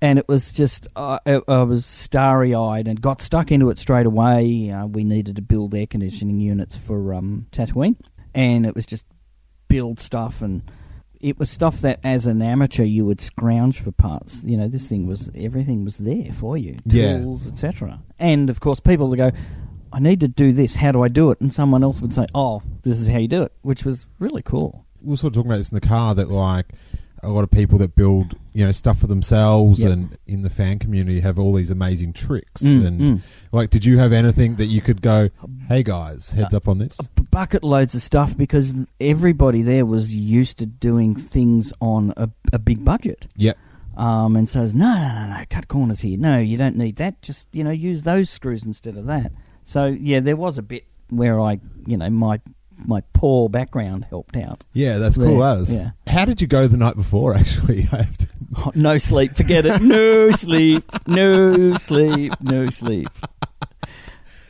[0.00, 3.78] and it was just uh, I, I was starry eyed and got stuck into it
[3.78, 4.70] straight away.
[4.70, 7.94] Uh, we needed to build air conditioning units for um, Tatooine,
[8.34, 9.04] and it was just
[9.68, 10.62] build stuff and.
[11.20, 14.44] It was stuff that, as an amateur, you would scrounge for parts.
[14.44, 17.18] You know, this thing was everything was there for you, Yeah.
[17.18, 17.98] tools, etc.
[18.20, 19.32] And of course, people would go,
[19.92, 20.76] I need to do this.
[20.76, 21.40] How do I do it?
[21.40, 24.42] And someone else would say, Oh, this is how you do it, which was really
[24.42, 24.84] cool.
[25.02, 26.66] we were sort of talking about this in the car that like
[27.22, 29.92] a lot of people that build you know stuff for themselves Yep.
[29.92, 33.20] and in the fan community have all these amazing tricks Mm, and mm.
[33.52, 35.28] like did you have anything that you could go
[35.68, 36.96] hey guys heads up on this
[37.30, 42.58] bucket loads of stuff because everybody there was used to doing things on a, a
[42.58, 43.26] big budget.
[43.36, 43.56] yep
[43.96, 46.16] Um, and so, it's, no, no, no, no, cut corners here.
[46.16, 47.20] No, you don't need that.
[47.20, 49.32] Just, you know, use those screws instead of that.
[49.64, 52.40] So, yeah, there was a bit where I, you know, my
[52.86, 54.64] my poor background helped out.
[54.72, 55.90] yeah that's cool as yeah.
[56.06, 59.66] how did you go the night before actually i have to Oh, no sleep, forget
[59.66, 59.82] it.
[59.82, 63.08] No sleep, no sleep, no sleep.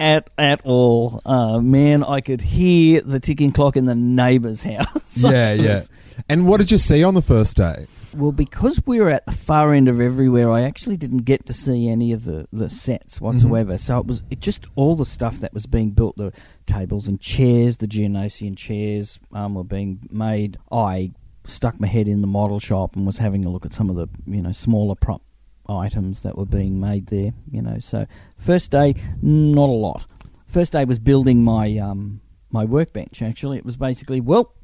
[0.00, 2.04] At at all, uh, man!
[2.04, 5.18] I could hear the ticking clock in the neighbour's house.
[5.18, 5.82] yeah yeah
[6.28, 9.32] and what did you see on the first day Well, because we were at the
[9.32, 13.20] far end of everywhere, I actually didn't get to see any of the, the sets
[13.20, 13.76] whatsoever.
[13.76, 16.32] So it was it just all the stuff that was being built, the
[16.66, 20.58] tables and chairs, the Geonosian chairs um, were being made.
[20.72, 21.12] I
[21.44, 23.96] stuck my head in the model shop and was having a look at some of
[23.96, 25.22] the you know smaller prop
[25.68, 27.32] items that were being made there.
[27.50, 28.06] You know, so
[28.38, 30.06] first day, not a lot.
[30.46, 33.20] First day was building my um, my workbench.
[33.20, 34.54] Actually, it was basically well,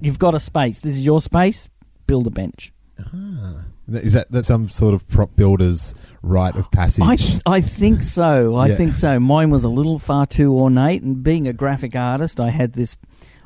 [0.00, 0.80] you've got a space.
[0.80, 1.68] This is your space.
[2.06, 2.72] Build a bench.
[3.00, 3.64] Ah.
[3.88, 7.04] Is that that some sort of prop builder's rite of passage?
[7.04, 8.56] I th- I think so.
[8.56, 8.74] I Yeah.
[8.76, 9.20] think so.
[9.20, 12.96] Mine was a little far too ornate, and being a graphic artist, I had this.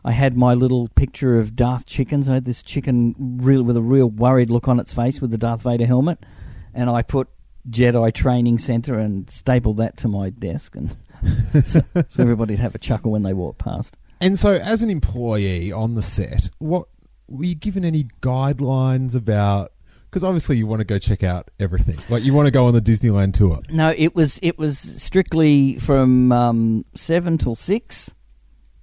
[0.02, 2.26] I had my little picture of Darth chickens.
[2.28, 5.36] I had this chicken real with a real worried look on its face with the
[5.38, 6.24] Darth Vader helmet,
[6.72, 7.28] and I put
[7.68, 10.96] Jedi Training Center and stapled that to my desk, and
[11.66, 13.98] so, so everybody'd have a chuckle when they walked past.
[14.22, 16.88] And so, as an employee on the set, what
[17.30, 19.72] were you given any guidelines about?
[20.10, 21.96] Because obviously, you want to go check out everything.
[22.08, 23.60] Like you want to go on the Disneyland tour.
[23.70, 28.10] No, it was it was strictly from um, seven till six,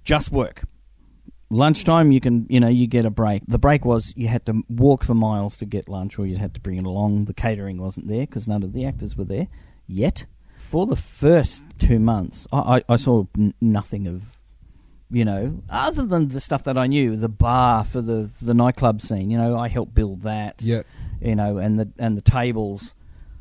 [0.04, 0.62] just work.
[1.50, 3.42] Lunchtime, you can you know you get a break.
[3.46, 6.54] The break was you had to walk for miles to get lunch, or you had
[6.54, 7.26] to bring it along.
[7.26, 9.48] The catering wasn't there because none of the actors were there
[9.86, 10.24] yet.
[10.58, 14.37] For the first two months, I, I, I saw n- nothing of
[15.10, 18.54] you know, other than the stuff that I knew, the bar for the for the
[18.54, 19.30] nightclub scene.
[19.30, 20.60] You know, I helped build that.
[20.60, 20.82] Yeah.
[21.20, 22.94] You know, and the and the tables.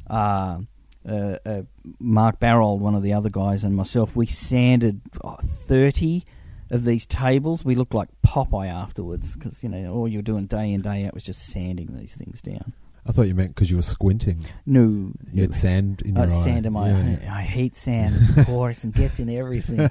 [0.10, 0.60] Uh,
[1.08, 1.62] uh, uh,
[2.00, 6.26] Mark Barrold, one of the other guys, and myself, we sanded oh, thirty
[6.70, 7.64] of these tables.
[7.64, 11.06] We looked like Popeye afterwards because you know all you were doing day in day
[11.06, 12.74] out was just sanding these things down.
[13.08, 14.46] I thought you meant because you were squinting.
[14.65, 16.43] No, You had sand in uh, your eye.
[16.43, 17.32] sand in my Yeah.
[17.34, 18.17] I, I hate sand.
[18.20, 19.89] It's coarse and gets in everything.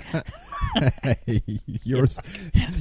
[1.02, 2.06] Hey, you're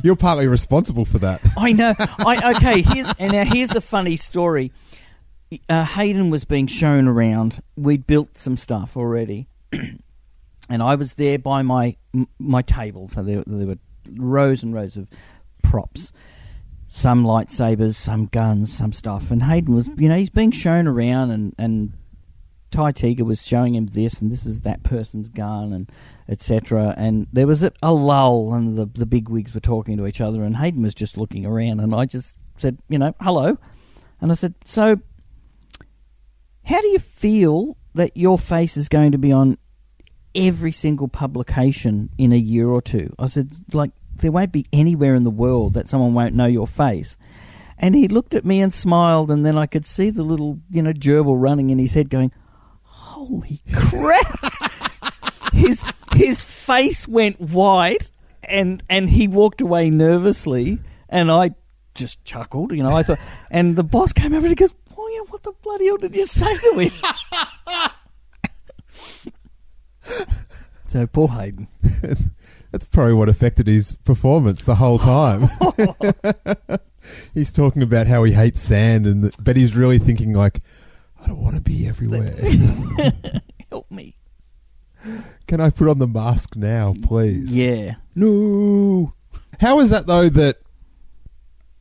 [0.03, 1.41] you're partly responsible for that.
[1.57, 1.93] I know.
[1.99, 2.81] I okay.
[2.81, 4.71] Here's and now here's a funny story.
[5.69, 7.61] Uh, Hayden was being shown around.
[7.77, 11.95] We'd built some stuff already, and I was there by my
[12.39, 13.07] my table.
[13.07, 13.77] So there, there were
[14.17, 15.07] rows and rows of
[15.63, 16.11] props,
[16.95, 19.29] some lightsabers, some guns, some stuff.
[19.29, 21.91] And Hayden was, you know, he's being shown around, and and
[22.71, 25.91] Ty Tiger was showing him this, and this is that person's gun, and
[26.29, 26.93] etc.
[26.95, 30.21] And there was a, a lull, and the the big wigs were talking to each
[30.21, 33.57] other, and Hayden was just looking around, and I just said, you know, hello,
[34.21, 34.97] and I said, so
[36.63, 39.57] how do you feel that your face is going to be on
[40.33, 43.13] every single publication in a year or two?
[43.19, 46.67] I said, like, there won't be anywhere in the world that someone won't know your
[46.67, 47.17] face.
[47.77, 50.81] And he looked at me and smiled, and then I could see the little, you
[50.81, 52.31] know, gerbil running in his head going,
[52.83, 54.53] Holy crap!
[55.53, 58.11] his his face went white,
[58.43, 61.51] and and he walked away nervously, and I
[61.93, 62.95] just chuckled, you know.
[62.95, 63.19] I thought,
[63.51, 66.15] and the boss came over and he goes, "Oh yeah, what the bloody hell did
[66.15, 66.91] you say to him?"
[70.87, 71.67] so poor Hayden.
[72.75, 75.47] That's probably what affected his performance the whole time.
[77.33, 80.59] he's talking about how he hates sand, and th- but he's really thinking like,
[81.23, 82.35] I don't want to be everywhere.
[83.71, 84.17] Help me.
[85.47, 87.49] Can I put on the mask now, please?
[87.55, 87.95] Yeah.
[88.13, 89.09] No.
[89.61, 90.27] How is that though?
[90.27, 90.57] That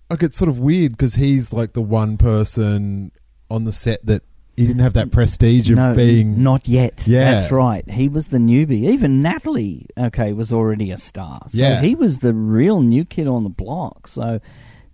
[0.09, 3.11] like it's sort of weird because he's like the one person
[3.50, 4.22] on the set that
[4.56, 6.42] he didn't have that prestige of no, being.
[6.42, 7.06] not yet.
[7.06, 7.32] Yeah.
[7.32, 7.88] That's right.
[7.90, 8.88] He was the newbie.
[8.90, 11.42] Even Natalie, okay, was already a star.
[11.48, 11.80] So Yeah.
[11.80, 14.06] he was the real new kid on the block.
[14.06, 14.40] So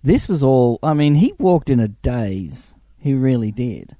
[0.03, 0.79] this was all.
[0.83, 2.75] I mean, he walked in a daze.
[2.99, 3.97] He really did.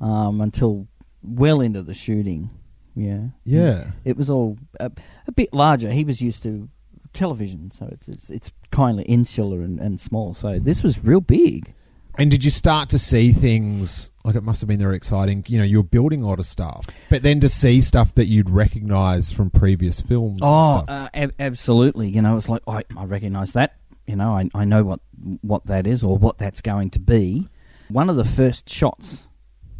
[0.00, 0.88] Um, until
[1.22, 2.50] well into the shooting.
[2.94, 3.28] Yeah.
[3.44, 3.92] Yeah.
[4.04, 4.90] It was all a,
[5.26, 5.90] a bit larger.
[5.92, 6.68] He was used to
[7.12, 10.34] television, so it's it's it's kind of insular and, and small.
[10.34, 11.74] So this was real big.
[12.18, 15.44] And did you start to see things like it must have been very exciting?
[15.48, 18.50] You know, you're building a lot of stuff, but then to see stuff that you'd
[18.50, 20.38] recognise from previous films.
[20.42, 20.84] Oh, and stuff.
[20.88, 22.08] uh, ab- absolutely.
[22.10, 23.76] You know, it's like I, I recognise that.
[24.06, 25.00] You know, I, I know what
[25.40, 27.48] what that is or what that's going to be.
[27.88, 29.26] One of the first shots,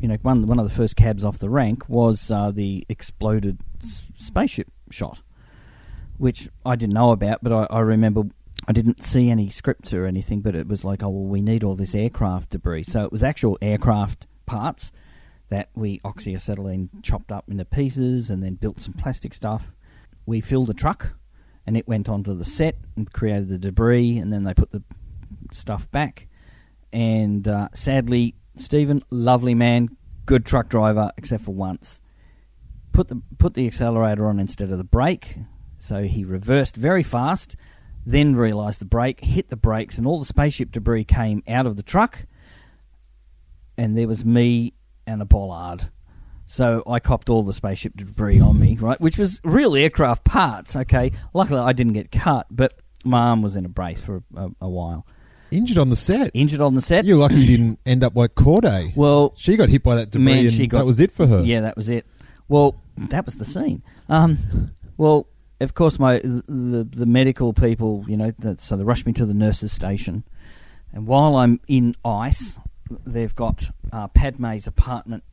[0.00, 3.58] you know, one one of the first cabs off the rank was uh, the exploded
[3.82, 5.20] s- spaceship shot,
[6.18, 8.22] which I didn't know about, but I, I remember
[8.68, 10.40] I didn't see any script or anything.
[10.40, 12.84] But it was like, oh well, we need all this aircraft debris.
[12.84, 14.92] So it was actual aircraft parts
[15.48, 19.72] that we oxyacetylene chopped up into pieces and then built some plastic stuff.
[20.24, 21.12] We filled a truck
[21.66, 24.82] and it went onto the set and created the debris and then they put the
[25.52, 26.28] stuff back.
[26.92, 29.96] And uh, sadly, Stephen, lovely man,
[30.26, 32.00] good truck driver, except for once.
[32.92, 35.36] Put the put the accelerator on instead of the brake,
[35.78, 37.56] so he reversed very fast.
[38.04, 41.76] Then realised the brake, hit the brakes, and all the spaceship debris came out of
[41.76, 42.26] the truck
[43.76, 44.74] and there was me
[45.06, 45.88] and a bollard.
[46.46, 49.00] So I copped all the spaceship debris on me, right?
[49.00, 50.76] Which was real aircraft parts.
[50.76, 54.50] Okay, luckily I didn't get cut, but my arm was in a brace for a,
[54.60, 55.06] a while.
[55.50, 56.30] Injured on the set.
[56.34, 57.04] Injured on the set.
[57.04, 58.94] You're lucky you didn't end up like Cordé.
[58.96, 61.26] Well, she got hit by that debris, man, and she got, that was it for
[61.26, 61.42] her.
[61.42, 62.06] Yeah, that was it.
[62.48, 63.82] Well, that was the scene.
[64.08, 65.26] Um, well,
[65.62, 69.34] of course, my the the medical people, you know, so they rush me to the
[69.34, 70.24] nurses' station,
[70.92, 72.58] and while I'm in ice,
[73.06, 75.24] they've got uh, Padme's apartment,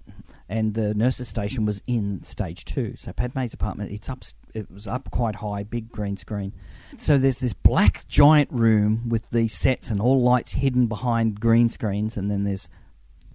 [0.47, 2.95] and the nurses' station was in stage two.
[2.97, 6.53] So Padme's apartment, it's up, it was up quite high, big green screen.
[6.97, 11.69] So there's this black giant room with these sets and all lights hidden behind green
[11.69, 12.69] screens, and then there's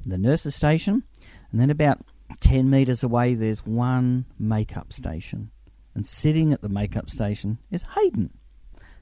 [0.06, 1.02] the nurses' station,
[1.50, 2.04] and then about
[2.40, 5.50] 10 metres away, there's one makeup station.
[5.94, 8.30] And sitting at the makeup station is Hayden.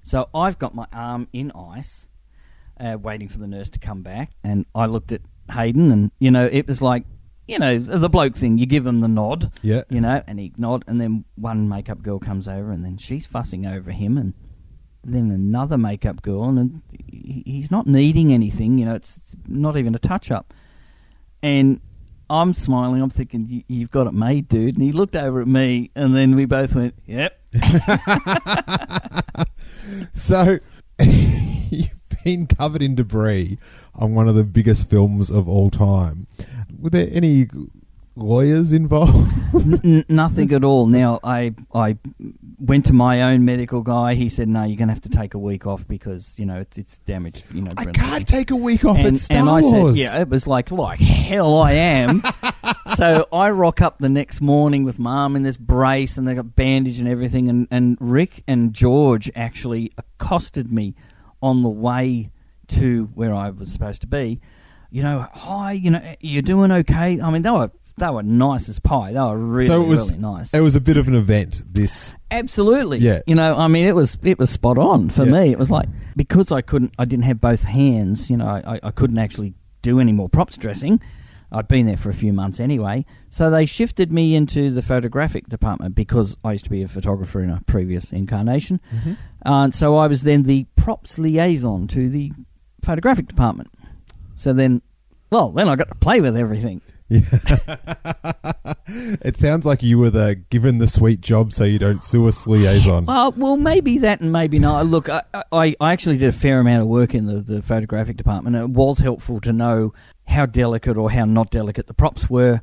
[0.03, 2.07] So I've got my arm in ice,
[2.79, 4.33] uh, waiting for the nurse to come back.
[4.45, 7.05] And I looked at Hayden, and, you know, it was like,
[7.49, 8.59] you know, the bloke thing.
[8.59, 9.83] You give him the nod, Yeah.
[9.89, 10.85] you know, and he nod.
[10.87, 14.17] And then one makeup girl comes over, and then she's fussing over him.
[14.19, 14.35] And
[15.05, 19.95] then another makeup girl, and he- he's not needing anything, you know, it's not even
[19.95, 20.53] a touch up.
[21.43, 21.81] And
[22.33, 23.03] I'm smiling.
[23.03, 26.15] I'm thinking, "You- "You've got it made, dude." And he looked over at me, and
[26.17, 27.39] then we both went, "Yep."
[30.15, 30.59] So
[31.01, 31.91] you've
[32.25, 33.59] been covered in debris
[33.95, 36.27] on one of the biggest films of all time.
[36.79, 37.49] Were there any
[38.15, 39.33] lawyers involved?
[39.55, 40.87] N- nothing at all.
[40.87, 41.97] Now I I
[42.63, 44.15] went to my own medical guy.
[44.15, 46.61] He said, "No, you're going to have to take a week off because you know
[46.61, 49.41] it's, it's damaged." You know, I brilliantly." can't take a week off and, at Star
[49.41, 49.97] and I Wars.
[49.97, 52.23] said, "Yeah." It was like, like hell, I am.
[52.97, 56.55] so I rock up the next morning with mum in this brace, and they got
[56.55, 57.49] bandage and everything.
[57.49, 60.95] And, and Rick and George actually accosted me
[61.43, 62.31] on the way
[62.69, 64.41] to where I was supposed to be.
[64.91, 67.21] You know, hi, you know, you're doing okay.
[67.21, 67.71] I mean, they were
[68.03, 69.13] they were nice as pie.
[69.13, 70.53] They were really, so it was really nice.
[70.53, 71.63] It was a bit of an event.
[71.73, 72.99] This Absolutely.
[72.99, 73.21] Yeah.
[73.27, 75.33] You know, I mean, it was it was spot on for Yeah.
[75.33, 75.51] me.
[75.53, 78.29] It was like because I couldn't, I didn't have both hands.
[78.29, 81.01] You know, I, I couldn't actually do any more props dressing.
[81.55, 85.49] I'd been there for a few months anyway, so they shifted me into the photographic
[85.49, 88.81] department because I used to be a photographer in a previous incarnation.
[88.91, 89.13] Mm-hmm.
[89.45, 92.33] Uh, so I was then the props liaison to the
[92.83, 93.71] photographic department.
[94.35, 94.81] So then,
[95.31, 96.81] well, then I got to play with everything.
[98.89, 102.47] it sounds like you were the given the sweet job so you don't sue us
[102.47, 103.09] liaison.
[103.09, 104.87] Uh, well, maybe that and maybe not.
[104.87, 105.23] Look, I,
[105.53, 108.57] I, I actually did a fair amount of work in the, the photographic department.
[108.57, 109.93] It was helpful to know
[110.27, 112.63] how delicate or how not delicate the props were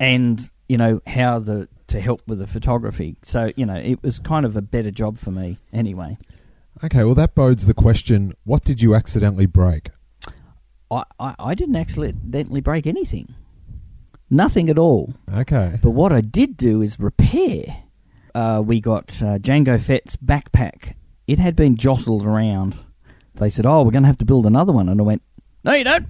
[0.00, 3.16] and, you know, how the to help with the photography.
[3.24, 6.16] So, you know, it was kind of a better job for me anyway.
[6.82, 9.90] Okay, well that bodes the question: What did you accidentally break?
[10.90, 13.34] I, I, I didn't accidentally break anything.
[14.30, 15.14] Nothing at all.
[15.32, 17.82] Okay, But what I did do is repair.
[18.34, 20.94] Uh, we got uh, Jango Fett's backpack.
[21.26, 22.78] It had been jostled around.
[23.34, 25.22] They said, "Oh, we're going to have to build another one," and I went,
[25.62, 26.06] "No, you don't."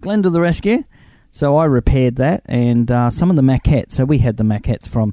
[0.00, 0.84] Glenn to the rescue.
[1.30, 3.92] So I repaired that, and uh, some of the maquettes.
[3.92, 5.12] So we had the maquettes from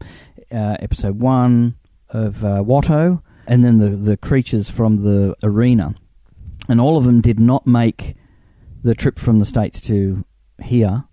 [0.52, 1.76] uh, episode one
[2.10, 5.96] of uh, Watto, and then the the creatures from the arena,
[6.70, 8.16] and all of them did not make
[8.84, 10.24] the trip from the states to
[10.62, 11.04] here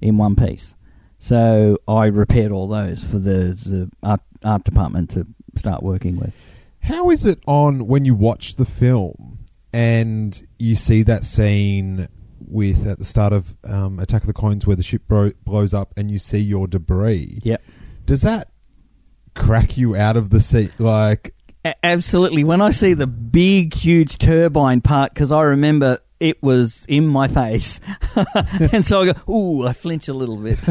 [0.00, 0.74] in one piece.
[1.18, 6.32] So I repaired all those for the, the art, art department to start working with.
[6.82, 9.40] how is it on when you watch the film
[9.72, 12.08] and you see that scene
[12.38, 15.74] with at the start of um, Attack of the Clones where the ship bro- blows
[15.74, 17.40] up and you see your debris?
[17.42, 17.62] Yep.
[18.06, 18.50] Does that
[19.34, 20.78] crack you out of the seat?
[20.78, 21.34] Like,
[21.82, 22.44] absolutely.
[22.44, 27.28] When I see the big, huge turbine part, because I remember it was in my
[27.28, 27.80] face,
[28.72, 30.58] and so I go, "Ooh!" I flinch a little bit.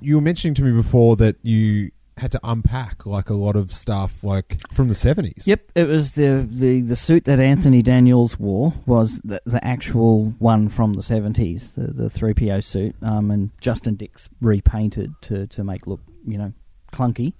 [0.00, 3.72] you were mentioning to me before that you had to unpack like a lot of
[3.72, 5.46] stuff like from the 70s.
[5.46, 10.34] Yep, it was the, the, the suit that Anthony Daniels wore was the, the actual
[10.38, 15.46] one from the seventies, the the three PO suit, um, and Justin Dix repainted to
[15.48, 16.52] to make look you know
[16.92, 17.34] clunky.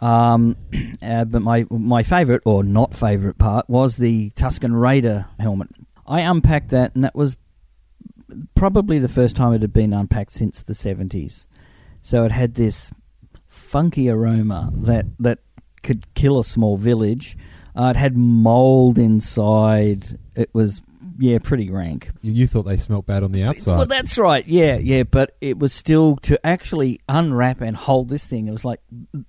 [0.00, 0.56] Um,
[1.02, 5.68] uh, but my my favourite or not favourite part was the Tusken Raider helmet.
[6.06, 7.36] I unpacked that, and that was
[8.54, 11.48] probably the first time it had been unpacked since the seventies.
[12.02, 12.90] So it had this
[13.48, 15.38] funky aroma that that
[15.82, 17.36] could kill a small village.
[17.76, 20.18] Uh, it had mold inside.
[20.34, 20.82] It was
[21.18, 22.10] yeah, pretty rank.
[22.22, 23.76] You, you thought they smelt bad on the outside.
[23.76, 24.46] Well, that's right.
[24.46, 28.46] Yeah, yeah, but it was still to actually unwrap and hold this thing.
[28.46, 28.80] It was like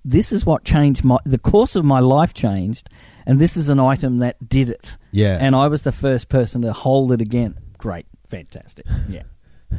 [0.04, 2.88] this is what changed my the course of my life changed,
[3.26, 4.96] and this is an item that did it.
[5.10, 5.38] Yeah.
[5.40, 7.58] And I was the first person to hold it again.
[7.76, 8.86] Great, fantastic.
[9.08, 9.24] Yeah.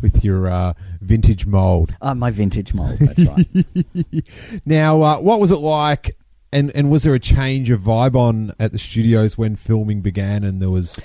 [0.00, 1.96] with your uh, vintage mold.
[2.02, 2.98] Uh, my vintage mold.
[2.98, 4.62] That's right.
[4.66, 6.16] Now, uh, what was it like?
[6.54, 10.44] And and was there a change of vibe on at the studios when filming began?
[10.44, 10.98] And there was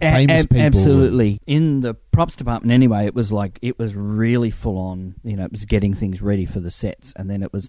[0.00, 0.60] A- famous ab- people.
[0.66, 1.40] Absolutely.
[1.46, 5.14] In the props department, anyway, it was like it was really full on.
[5.24, 7.68] You know, it was getting things ready for the sets, and then it was,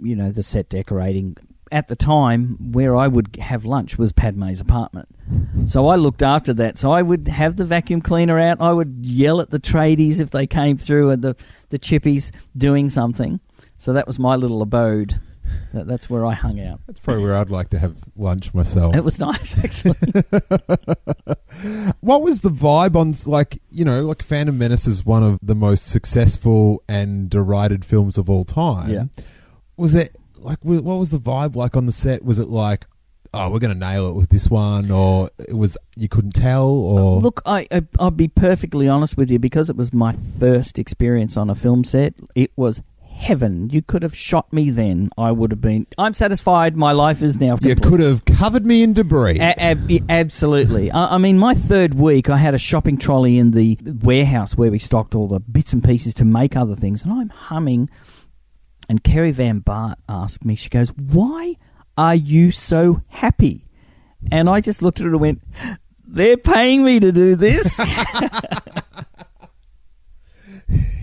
[0.00, 1.36] you know, the set decorating.
[1.72, 5.08] At the time, where I would have lunch was Padme's apartment,
[5.64, 6.76] so I looked after that.
[6.76, 8.60] So I would have the vacuum cleaner out.
[8.60, 11.34] I would yell at the tradies if they came through, and the
[11.70, 13.40] the chippies doing something.
[13.78, 15.18] So that was my little abode.
[15.72, 16.80] That, that's where I hung out.
[16.86, 18.94] That's probably where I'd like to have lunch myself.
[18.94, 19.96] It was nice, actually.
[22.00, 25.54] What was the vibe on like you know like Phantom Menace is one of the
[25.54, 28.90] most successful and derided films of all time.
[28.90, 29.04] Yeah.
[29.76, 32.24] Was it like what was the vibe like on the set?
[32.24, 32.86] Was it like
[33.34, 36.68] oh we're going to nail it with this one, or it was you couldn't tell,
[36.68, 40.78] or Look, I, I I'll be perfectly honest with you because it was my first
[40.78, 42.14] experience on a film set.
[42.34, 42.82] It was
[43.22, 43.70] heaven.
[43.70, 45.08] You could have shot me then.
[45.16, 45.86] I would have been.
[45.96, 46.76] I'm satisfied.
[46.76, 47.56] My life is now.
[47.62, 49.38] you could have covered me in debris.
[49.38, 50.90] A- ab- absolutely.
[50.90, 54.70] I, I mean, my third week, I had a shopping trolley in the warehouse where
[54.70, 57.88] we stocked all the bits and pieces to make other things, and I'm humming.
[58.88, 61.54] And Kerry Van Bart asked me, she goes, Why
[61.96, 63.64] are you so happy?
[64.30, 65.42] And I just looked at her and went,
[66.06, 67.78] They're paying me to do this.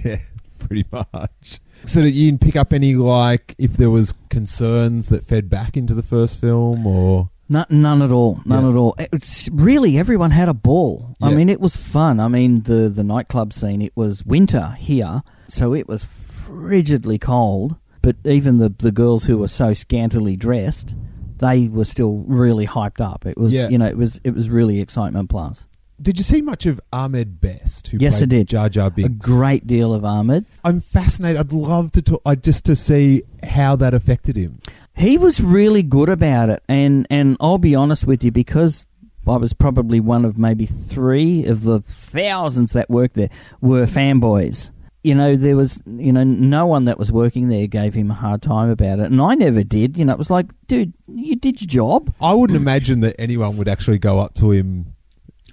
[0.03, 0.19] yeah,
[0.59, 1.59] pretty much.
[1.85, 5.75] So you did you pick up any like if there was concerns that fed back
[5.77, 8.41] into the first film, or None, none at all.
[8.45, 8.69] None Yeah.
[8.69, 8.95] at all.
[8.99, 11.15] It's really everyone had a ball.
[11.19, 12.19] I mean, it was fun.
[12.19, 13.81] I mean, the the nightclub scene.
[13.81, 17.75] It was winter here, so it was frigidly cold.
[18.01, 20.93] But even the the girls who were so scantily dressed,
[21.39, 23.25] they were still really hyped up.
[23.25, 23.69] It was, Yeah.
[23.69, 25.65] you know, it was it was really excitement plus.
[26.01, 27.87] Did you see much of Ahmed Best?
[27.89, 28.47] Who Yes, I did.
[28.47, 29.25] Jar Jar Binks.
[29.25, 30.45] A great deal of Ahmed.
[30.63, 31.39] I'm fascinated.
[31.39, 34.59] I'd love to talk, I just to see how that affected him.
[34.95, 38.85] He was really good about it, and and I'll be honest with you because
[39.27, 43.29] I was probably one of maybe three of the thousands that worked there
[43.61, 44.71] were fanboys.
[45.03, 48.13] You know, there was you know no one that was working there gave him a
[48.13, 49.97] hard time about it, and I never did.
[49.97, 52.13] You know, it was like, dude, you did your job.
[52.21, 54.95] I wouldn't imagine that anyone would actually go up to him.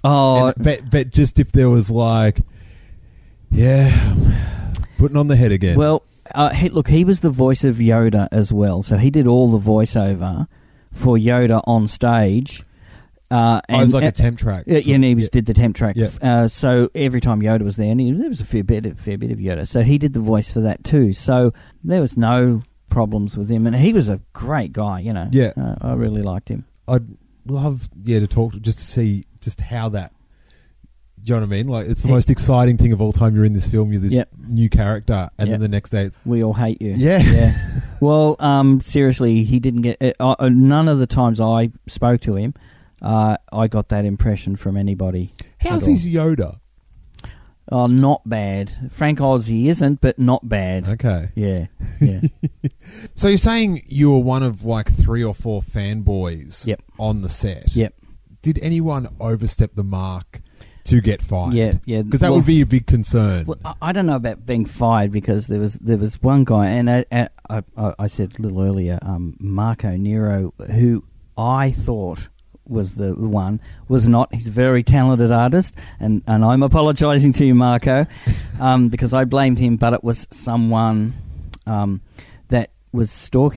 [0.03, 2.39] Oh, and- but but just if there was like,
[3.51, 4.15] yeah,
[4.97, 5.77] putting on the head again.
[5.77, 6.03] Well,
[6.35, 9.49] uh, he, look, he was the voice of Yoda as well, so he did all
[9.51, 10.47] the voiceover
[10.91, 12.63] for Yoda on stage.
[13.29, 14.63] Uh, Oh, it was like a temp track.
[14.67, 15.29] Yeah, So- and he was, yeah.
[15.33, 15.95] did the temp track.
[15.97, 16.09] Yeah.
[16.21, 18.95] Uh, so every time Yoda was there, and he, there was a fair bit, a
[18.95, 19.67] fair bit of Yoda.
[19.67, 21.11] So he did the voice for that too.
[21.13, 24.99] So there was no problems with him, and he was a great guy.
[25.01, 25.51] You know, Yeah.
[25.57, 26.65] uh, I really liked him.
[26.87, 27.05] I'd
[27.45, 30.13] love yeah to talk just to see just how that.
[31.23, 31.67] Do you know what I mean?
[31.67, 33.35] Like it's the most exciting thing of all time.
[33.35, 33.91] You're in this film.
[33.91, 34.29] You're this Yep.
[34.49, 35.53] new character, and Yep.
[35.55, 36.93] then the next day it's We all hate you.
[36.95, 37.19] Yeah.
[37.19, 37.53] yeah.
[37.99, 39.97] Well, um, seriously, he didn't get.
[40.19, 42.53] Uh, uh, none of the times I spoke to him,
[43.01, 45.33] uh, I got that impression from anybody.
[45.57, 45.93] how's at all.
[45.95, 46.59] his Yoda?
[47.71, 48.91] Oh, not bad.
[48.91, 50.87] Frank Oz, he isn't, but not bad.
[50.87, 51.65] Okay, Yeah,
[51.99, 52.21] yeah.
[53.15, 56.81] so you're saying you were one of like three or four fanboys Yep.
[56.99, 57.75] on the set.
[57.75, 57.95] Yep.
[58.47, 60.41] Did anyone overstep the mark
[60.85, 61.53] to get fired?
[61.53, 62.01] Yeah, yeah.
[62.01, 63.43] Because that Well- would be a big concern.
[63.45, 66.67] Well, I, I don't know about being fired because there was there was one guy,
[66.67, 71.03] and I, I, I, I said a little earlier, um, Marco Nero, who
[71.37, 72.29] I thought
[72.65, 74.33] was the one, was not.
[74.33, 78.05] He's a very talented artist, and, and I'm apologising to you, Marco,
[78.61, 81.13] um, because I blamed him, but it was someone
[81.65, 81.99] um,
[82.47, 83.56] that was stalking.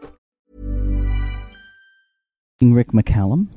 [2.61, 3.47] Rick McCallum,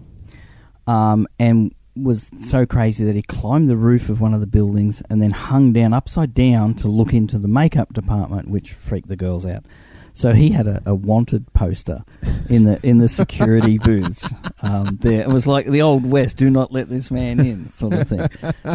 [0.86, 5.02] um, and was so crazy that he climbed the roof of one of the buildings
[5.08, 9.16] and then hung down upside down to look into the makeup department, which freaked the
[9.16, 9.64] girls out.
[10.12, 12.04] So he had a, a wanted poster
[12.48, 14.32] in the in the security booths.
[14.62, 16.36] Um, there it was like the old west.
[16.36, 18.28] Do not let this man in, sort of thing.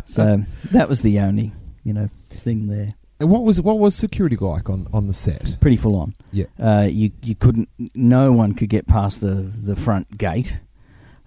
[0.05, 1.53] So that was the only
[1.83, 2.93] you know thing there.
[3.19, 5.59] And what was what was security like on, on the set?
[5.59, 6.15] Pretty full on.
[6.31, 6.45] Yeah.
[6.61, 7.69] Uh, you you couldn't.
[7.93, 10.59] No one could get past the the front gate.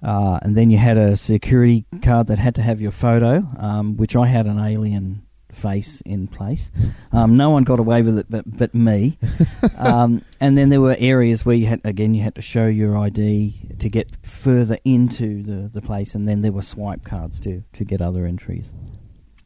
[0.02, 3.96] Uh, and then you had a security card that had to have your photo, um,
[3.96, 5.22] which I had an alien
[5.52, 6.70] face in place.
[7.14, 9.18] Um, no one got away with it, but but me.
[9.76, 12.96] um, and then there were areas where you had again you had to show your
[12.96, 17.62] ID to get further into the, the place, and then there were swipe cards to
[17.74, 18.72] to get other entries.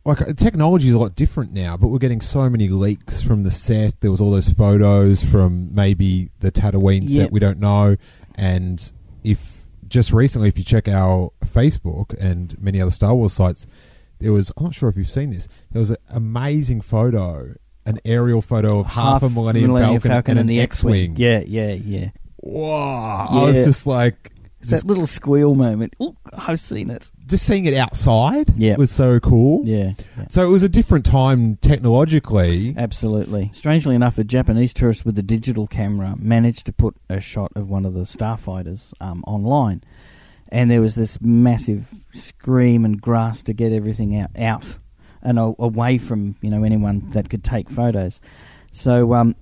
[0.07, 3.42] Like uh, technology is a lot different now, but we're getting so many leaks from
[3.42, 4.00] the set.
[4.00, 7.30] There was all those photos from maybe the Tatooine set Yep.
[7.32, 7.96] we don't know,
[8.36, 8.92] and
[9.24, 13.66] if just recently, if you check our Facebook and many other Star Wars sites,
[14.20, 15.48] there was I'm not sure if you've seen this.
[15.72, 17.54] There was an amazing photo,
[17.84, 21.16] an aerial photo of half, a Millennium, Falcon, and, an the X-wing.
[21.16, 22.11] Yeah, yeah, yeah.
[22.38, 23.26] Wow!
[23.28, 24.30] I was just like,
[24.61, 25.94] It's that little squeal moment.
[25.98, 27.11] Oh, I've seen it.
[27.27, 28.77] Just seeing it outside Yeah.
[28.77, 29.62] was so cool.
[29.66, 30.27] Yeah, yeah.
[30.29, 32.74] So it was a different time technologically.
[32.77, 33.51] Absolutely.
[33.53, 37.68] Strangely enough, a Japanese tourist with a digital camera managed to put a shot of
[37.68, 39.83] one of the starfighters um, online,
[40.51, 44.79] and there was this massive scream and grasp to get everything out, out
[45.22, 48.20] and a- away from you know anyone that could take photos.
[48.72, 49.35] So um,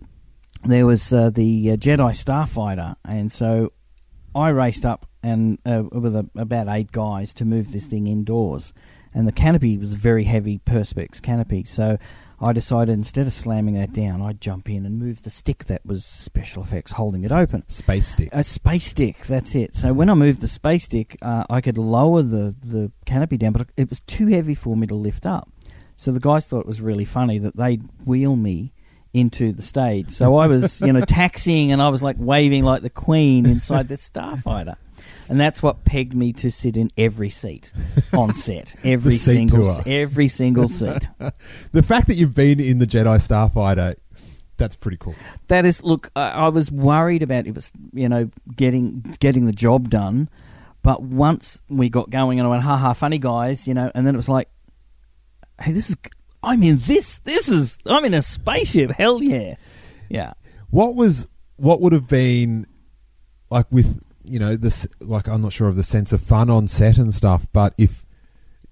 [0.64, 3.72] there was uh, the uh, Jedi starfighter, and so
[4.34, 8.72] I raced up and uh, with a, about eight guys to move this thing indoors,
[9.14, 11.64] and the canopy was a very heavy perspex canopy.
[11.64, 11.98] So
[12.40, 15.86] I decided instead of slamming that down, I'd jump in and move the stick that
[15.86, 17.62] was special effects holding it open.
[17.68, 18.28] Space stick.
[18.32, 19.74] A space stick, that's it.
[19.74, 23.52] So when I moved the space stick, uh, I could lower the, the canopy down,
[23.52, 25.48] but it was too heavy for me to lift up.
[25.96, 28.72] So the guys thought it was really funny that they'd wheel me
[29.14, 30.10] into the stage.
[30.10, 33.88] So I was, you know, taxiing and I was like waving like the queen inside
[33.88, 34.76] the starfighter.
[35.28, 37.72] And that's what pegged me to sit in every seat
[38.12, 38.74] on set.
[38.84, 39.82] Every seat single tour.
[39.86, 41.08] every single seat.
[41.72, 43.94] The fact that you've been in the Jedi Starfighter,
[44.56, 45.14] that's pretty cool.
[45.48, 49.52] That is, look, I, I was worried about it was, you know, getting getting the
[49.52, 50.28] job done,
[50.82, 54.06] but once we got going and I went, ha ha, funny guys, you know, and
[54.06, 54.48] then it was like,
[55.60, 55.96] hey, this is,
[56.44, 59.54] I'm in this, this is, I'm in a spaceship, hell yeah,
[60.08, 60.32] yeah.
[60.70, 62.66] What was what would have been
[63.50, 66.66] like with you know this like I'm not sure of the sense of fun on
[66.68, 68.04] set and stuff, but if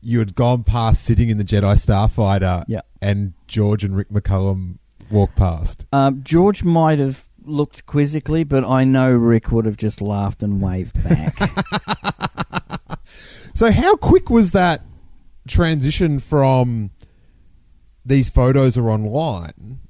[0.01, 2.81] you had gone past sitting in the Jedi Starfighter Yeah.
[3.01, 4.79] and George and Rick McCallum
[5.11, 5.87] walked past.
[5.93, 10.61] Um, George might have looked quizzically, but I know Rick would have just laughed and
[10.61, 11.39] waved back.
[13.55, 14.83] So how quick was that
[15.47, 16.91] transition from
[18.05, 19.80] these photos are online?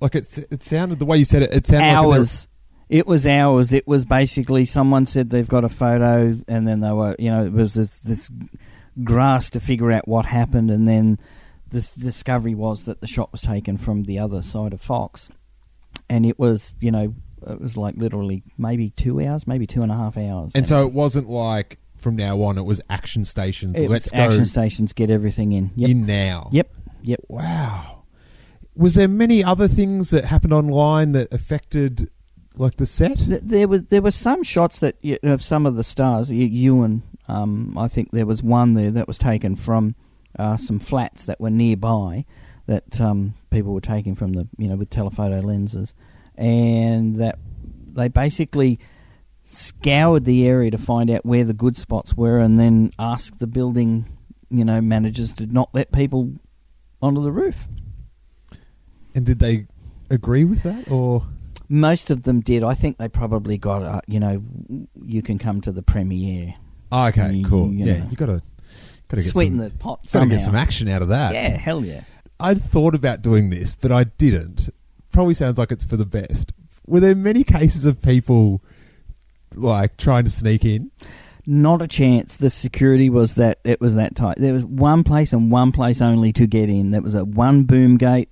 [0.00, 1.52] Like it, it sounded the way you said it.
[1.52, 2.48] It sounded like hours.
[2.88, 3.72] It was hours.
[3.72, 7.44] It was basically someone said they've got a photo, and then they were, you know,
[7.44, 8.30] it was this, this
[9.04, 11.18] grasp to figure out what happened, and then
[11.70, 15.28] this discovery was that the shot was taken from the other side of Fox,
[16.08, 17.14] and it was, you know,
[17.46, 20.82] it was like literally maybe two hours, maybe two and a half hours, and so
[20.84, 22.56] it it wasn't like from now on.
[22.56, 23.78] It was action stations.
[23.78, 25.72] it Let's was go action stations get everything in.
[25.76, 25.90] Yep.
[25.90, 26.48] in now.
[26.52, 26.74] Yep.
[27.08, 27.20] Yep.
[27.28, 28.04] Wow.
[28.76, 32.10] Was there many other things that happened online that affected
[32.54, 33.16] like the set?
[33.26, 36.30] There was there were some shots that y- of some of the stars.
[36.30, 39.94] Ewan, um, I think there was one there that was taken from
[40.38, 42.26] uh, some flats that were nearby
[42.66, 45.94] that um, people were taking from the you know with telephoto lenses,
[46.36, 47.38] and that
[47.94, 48.78] they basically
[49.44, 53.46] scoured the area to find out where the good spots were, and then asked the
[53.46, 54.04] building
[54.50, 56.34] you know managers to not let people
[57.02, 57.66] onto the roof.
[59.14, 59.66] And did they
[60.10, 61.26] agree with that or
[61.68, 62.62] Most of them did.
[62.62, 64.42] I think they probably got, uh, you know,
[65.04, 66.54] you can come to the premiere.
[66.92, 67.72] oh, okay, You- cool.
[67.72, 68.08] you yeah, know.
[68.10, 68.42] you got to
[69.08, 71.32] got to get Sweeten some, the pot Got to get some action out of that.
[71.32, 72.02] Yeah, hell yeah.
[72.40, 74.72] I'd thought about doing this, but I didn't.
[75.12, 76.52] Probably sounds like it's for the best.
[76.86, 78.62] Were there many cases of people
[79.54, 80.90] like trying to sneak in?
[81.50, 82.36] Not a chance.
[82.36, 84.36] The security was that it was that tight.
[84.38, 86.90] There was one place and one place only to get in.
[86.90, 88.28] There was a one boom gate,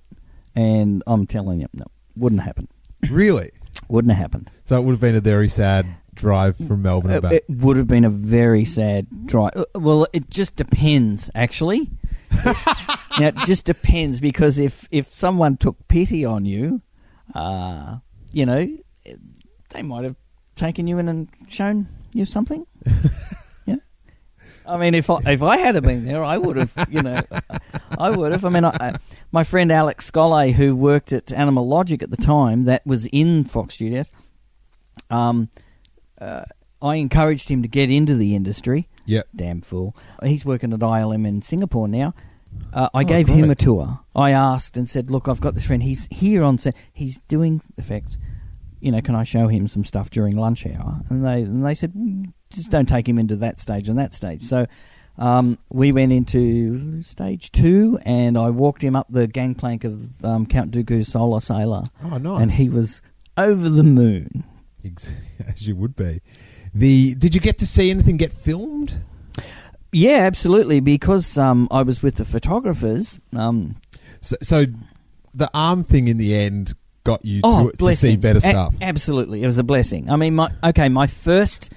[0.55, 2.67] and I'm telling you, no, wouldn't happen.
[3.09, 3.49] really?
[3.89, 4.51] Wouldn't have happened.
[4.65, 7.31] So it would have been a very sad drive from Melbourne It, back.
[7.31, 9.53] it would have been a very sad drive.
[9.55, 11.89] Uh, Well, it just depends, actually.
[12.45, 16.81] now, it just depends because if if someone took pity on you,
[17.33, 17.97] uh,
[18.31, 18.67] you know,
[19.69, 20.15] they might have
[20.55, 22.65] taken you in and shown you have something.
[23.65, 23.75] yeah.
[24.65, 27.21] I mean, if I, if I had been there, I would have, you know,
[27.97, 28.43] I would have.
[28.45, 28.93] I mean, I, I,
[29.31, 33.43] my friend Alex Scolle, who worked at Animal Logic at the time, that was in
[33.43, 34.11] Fox Studios.
[35.09, 35.49] Um,
[36.19, 36.43] uh,
[36.81, 38.87] I encouraged him to get into the industry.
[39.05, 39.21] Yeah.
[39.35, 39.95] Damn fool.
[40.23, 42.13] He's working at ILM in Singapore now.
[42.73, 43.99] Uh, I Oh, gave him a tour.
[44.15, 45.83] I asked and said, "Look, I've got this friend.
[45.83, 46.75] He's here on set.
[46.91, 48.17] He's doing effects.
[48.79, 51.73] You know, can I show him some stuff during lunch hour?" And they and they
[51.73, 54.67] said, "Mm, "Just don't take him into that stage and that stage." So
[55.17, 60.45] um, we went into stage two, and I walked him up the gangplank of um,
[60.45, 62.41] Count Dooku's Solar Sailor, Oh, nice.
[62.41, 63.01] and he was
[63.35, 64.43] over the moon.
[65.45, 66.21] As you would be.
[66.73, 68.93] The did you get to see anything get filmed?
[69.91, 70.79] Yeah, absolutely.
[70.79, 73.19] Because um, I was with the photographers.
[73.35, 73.75] Um,
[74.21, 74.65] So, so
[75.33, 76.73] the arm thing in the end
[77.07, 78.75] got you oh, to, to see better A- stuff.
[78.81, 80.09] absolutely, it was a blessing.
[80.09, 81.71] I mean, my okay, my first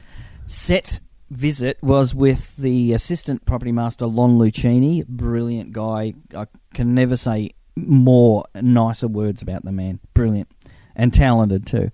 [0.47, 0.99] set
[1.31, 6.14] visit was with the assistant property master Lon Lucini, brilliant guy.
[6.35, 10.01] I can never say more nicer words about the man.
[10.14, 10.49] Brilliant
[10.97, 11.91] and talented too.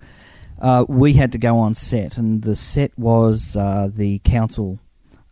[0.59, 4.79] Uh, we had to go on set, and the set was uh, the council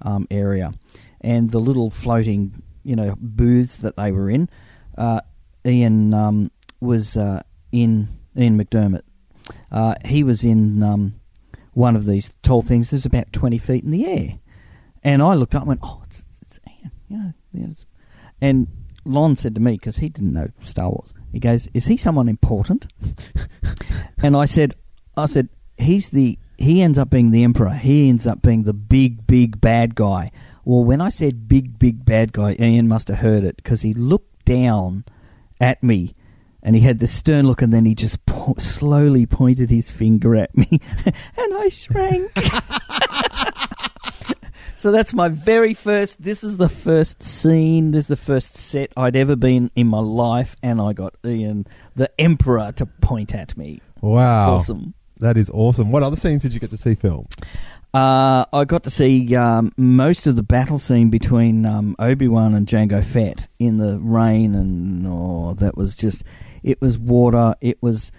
[0.04, 0.72] um, area,
[1.22, 4.48] and the little floating, you know, booths that they were in.
[4.96, 5.22] Uh,
[5.66, 7.42] Ian um, was uh,
[7.76, 8.08] in
[8.38, 9.02] Ian McDiarmid.
[9.72, 11.16] Uh, he was in um,
[11.74, 14.40] one of these tall things that's about twenty feet in the air,
[15.04, 16.92] and I looked up and went, "Oh, it's, it's Ian,"
[17.54, 17.74] you know.
[18.42, 18.68] And
[19.06, 21.14] Lon said to me because he didn't know Star Wars.
[21.32, 22.88] He goes, "Is he someone important?"
[24.18, 24.76] and I said,
[25.16, 27.72] "I said he's the he ends up being the emperor.
[27.72, 30.32] He ends up being the big big bad guy."
[30.64, 33.94] Well, when I said big big bad guy, Ian must have heard it because he
[33.94, 35.06] looked down
[35.60, 36.16] at me
[36.66, 40.36] and he had this stern look and then he just po- slowly pointed his finger
[40.36, 40.68] at me
[41.06, 42.32] and I shrank.
[44.76, 48.92] so that's my very first this is the first scene, this is the first set
[48.98, 53.56] I'd ever been in my life and I got Ian the emperor to point at
[53.56, 53.82] me.
[54.02, 54.94] Wow, Awesome.
[55.20, 55.92] That is awesome.
[55.92, 57.34] What other scenes did you get to see filmed?
[57.94, 62.54] Uh, I got to see um, most of the battle scene between um, Obi Wan
[62.54, 66.24] and Jango Fett in the rain, and oh, that was just.
[66.66, 67.56] It was water.
[67.62, 68.12] It was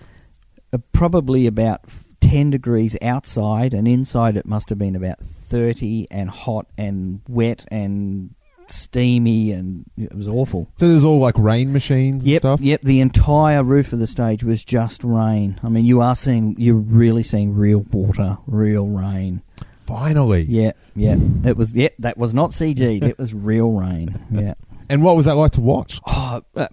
[0.73, 1.81] uh, probably about
[2.21, 7.67] ten degrees outside, and inside it must have been about thirty, and hot, and wet,
[7.71, 8.35] and
[8.69, 10.69] steamy, and it was awful.
[10.77, 12.61] So there's all like rain machines and Yep, stuff.
[12.61, 12.81] yep.
[12.83, 15.61] The entire roof of the stage was just rain.
[15.63, 19.43] I mean, you are seeing, you're really seeing real water, real rain.
[19.79, 20.47] Finally.
[20.49, 21.17] Yeah, yeah.
[21.45, 21.77] It was.
[21.77, 23.05] Yep, that was not CG'd.
[23.05, 24.19] It was real rain.
[24.33, 24.55] Yeah.
[24.89, 26.01] And what was that like to watch?
[26.07, 26.67] Oh, uh,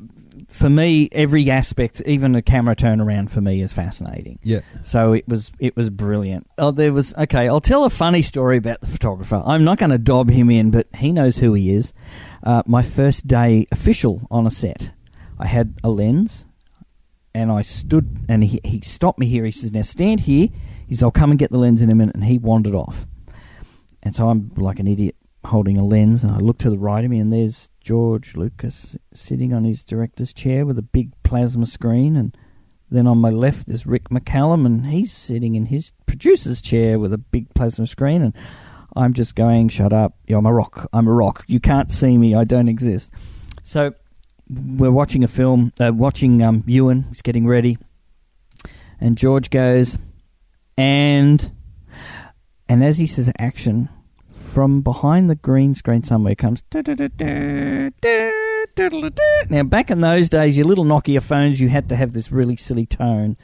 [0.54, 4.38] for me, every aspect, even a camera turnaround, for me is fascinating.
[4.44, 4.60] Yeah.
[4.84, 5.52] So it was.
[5.58, 6.48] It was brilliant.
[6.60, 7.14] Oh, there was.
[7.16, 9.42] Okay, I'll tell a funny story about the photographer.
[9.44, 11.92] I'm not going to dob him in, but he knows who he is.
[12.44, 14.92] Uh, my first day official on a set,
[15.40, 16.46] I had a lens,
[17.34, 19.46] and I stood, and he he stopped me here.
[19.46, 20.50] He says, "Now stand here."
[20.88, 23.08] He says, "I'll come and get the lens in a minute," and he wandered off.
[24.04, 27.04] And so I'm like an idiot holding a lens, and I look to the right
[27.04, 31.66] of me, and there's George Lucas sitting on his director's chair with a big plasma
[31.66, 32.36] screen, and
[32.90, 37.12] then on my left is Rick McCallum, and he's sitting in his producer's chair with
[37.12, 38.34] a big plasma screen, and
[38.96, 40.18] I'm just going, "Shut up!
[40.30, 40.90] I'm a rock.
[40.94, 41.44] I'm a rock.
[41.48, 42.34] You can't see me.
[42.36, 43.12] I don't exist."
[43.64, 43.94] So
[44.50, 47.04] we're watching a film, uh, watching um, Ewan.
[47.10, 47.78] He's getting ready,
[49.02, 49.98] and George goes,
[50.78, 51.52] and
[52.70, 53.90] and as he says action,
[54.54, 56.64] from behind the green screen somewhere comes.
[59.50, 62.56] Now, back in those days, your little Nokia phones, you had to have this really
[62.56, 63.36] silly tone.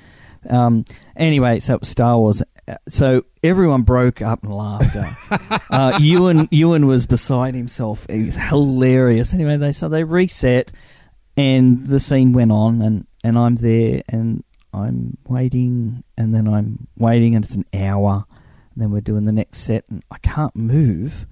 [0.49, 0.85] Um,
[1.15, 2.41] anyway, so it was Star Wars.
[2.87, 5.05] So everyone broke up in laughter.
[5.71, 8.05] uh, Ewan, Ewan was beside himself.
[8.09, 9.33] He's hilarious.
[9.33, 10.71] Anyway, they so they reset,
[11.35, 14.43] and the scene went on, and, and I'm there, and
[14.73, 18.25] I'm waiting, and then I'm waiting, and it's an hour.
[18.79, 21.25] And then we're doing the next set, and I can't move.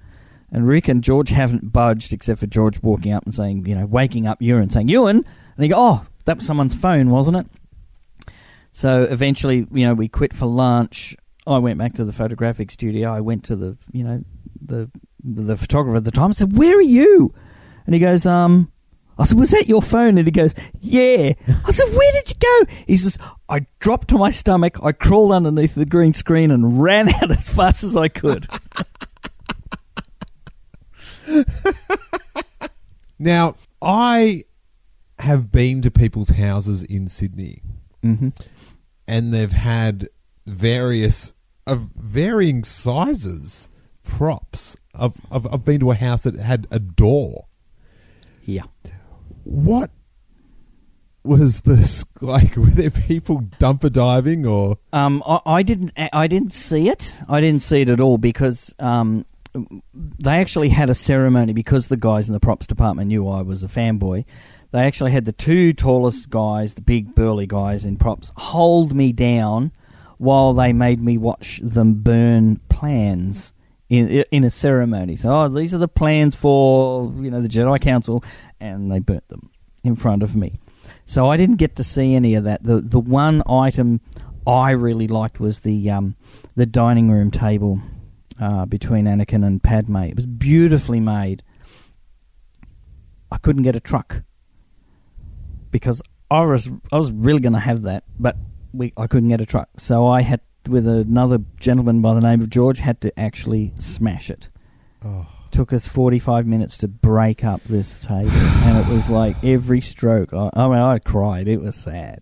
[0.52, 3.86] And Rick and George haven't budged, except for George walking up and saying, you know,
[3.86, 5.16] waking up Ewan, saying, Ewan!
[5.16, 8.34] And he go, oh, that was someone's phone, wasn't it?
[8.74, 11.16] So eventually, you know, we quit for lunch.
[11.48, 13.14] I went back to the photographic studio.
[13.14, 14.26] I went to the, you know,
[14.62, 14.92] the
[15.24, 16.32] the photographer at the time.
[16.32, 17.34] I said, "Where are you?"
[17.86, 18.74] And he goes, "Um."
[19.20, 21.34] I said, "Was that your phone?" And he goes, "Yeah."
[21.66, 23.18] I said, "Where did you go?" He says,
[23.50, 24.78] "I dropped to my stomach.
[24.84, 28.48] I crawled underneath the green screen and ran out as fast as I could."
[33.20, 34.44] Now, I
[35.20, 37.64] have been to people's houses in Sydney,
[38.04, 38.30] mm-hmm.
[39.08, 40.10] and they've had
[40.46, 41.34] various
[41.66, 43.70] of varying sizes
[44.04, 44.78] props.
[44.94, 47.48] I've, I've I've been to a house that had a door.
[48.46, 48.64] Yeah.
[49.48, 49.92] What
[51.24, 52.56] was this like?
[52.58, 54.78] Were there people dumper diving or?
[54.92, 55.94] Um, I, I didn't.
[55.96, 57.18] I didn't see it.
[57.30, 59.26] I didn't see it at all because um,
[59.94, 63.64] they actually had a ceremony because the guys in the props department knew I was
[63.64, 64.26] a fanboy.
[64.72, 69.14] They actually had the two tallest guys, the big burly guys in props, hold me
[69.14, 69.72] down
[70.18, 73.54] while they made me watch them burn plans
[73.90, 75.16] in in a ceremony.
[75.16, 78.24] So, oh, these are the plans for you know the Jedi Council,
[78.60, 79.50] and they burnt them
[79.84, 80.54] in front of me.
[81.06, 82.64] So I didn't get to see any of that.
[82.64, 84.02] the The one item
[84.46, 86.16] I really liked was the um,
[86.56, 87.80] the dining room table
[88.40, 89.98] uh, between Anakin and Padme.
[89.98, 91.44] It was beautifully made.
[93.32, 94.24] I couldn't get a truck
[95.72, 98.38] because I was I was really going to have that, but
[98.74, 102.42] we I couldn't get a truck, so I had with another gentleman by the name
[102.42, 104.50] of George had to actually smash it.
[105.04, 105.28] Oh.
[105.52, 109.82] Took us forty five minutes to break up this table, and it was like every
[109.82, 110.34] stroke.
[110.34, 111.48] I, I mean, I cried.
[111.48, 112.22] It was sad.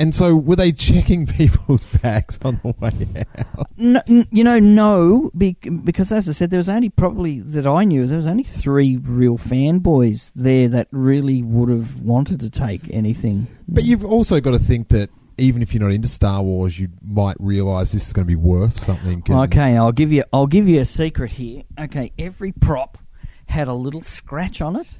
[0.00, 3.66] And so, were they checking people's bags on the way out?
[3.76, 8.06] No, you know, no, because as I said, there was only probably that I knew
[8.06, 13.46] there was only three real fanboys there that really would have wanted to take anything.
[13.68, 15.10] But you've also got to think that
[15.40, 18.36] even if you're not into Star Wars, you might realise this is going to be
[18.36, 19.22] worth something.
[19.28, 21.62] Okay, I'll give you I'll give you a secret here.
[21.78, 22.98] Okay, every prop
[23.46, 24.98] had a little scratch on it,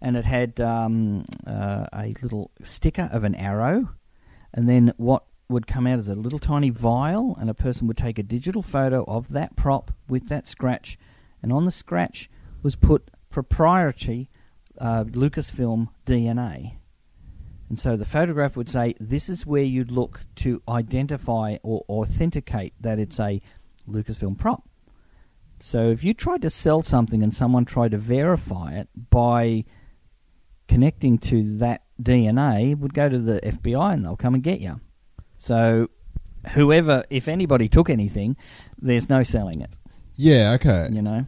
[0.00, 3.90] and it had um, uh, a little sticker of an arrow,
[4.52, 7.96] and then what would come out is a little tiny vial, and a person would
[7.96, 10.98] take a digital photo of that prop with that scratch,
[11.42, 12.30] and on the scratch
[12.62, 14.30] was put proprietary
[14.80, 16.76] uh, Lucasfilm DNA.
[17.74, 22.72] And so the photograph would say, this is where you'd look to identify or authenticate
[22.80, 23.42] that it's a
[23.90, 24.62] Lucasfilm prop.
[25.58, 29.64] So if you tried to sell something and someone tried to verify it by
[30.68, 34.60] connecting to that DNA, it would go to the FBI and they'll come and get
[34.60, 34.80] you.
[35.36, 35.90] So
[36.50, 38.36] whoever, if anybody took anything,
[38.80, 39.76] there's no selling it,
[40.14, 40.90] yeah, okay.
[40.92, 41.26] you know?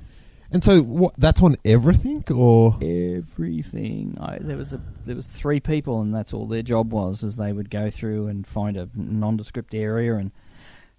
[0.57, 1.13] And so, what?
[1.19, 4.17] That's on everything, or everything.
[4.19, 7.23] I, there was a there was three people, and that's all their job was.
[7.23, 10.31] Is they would go through and find a nondescript area and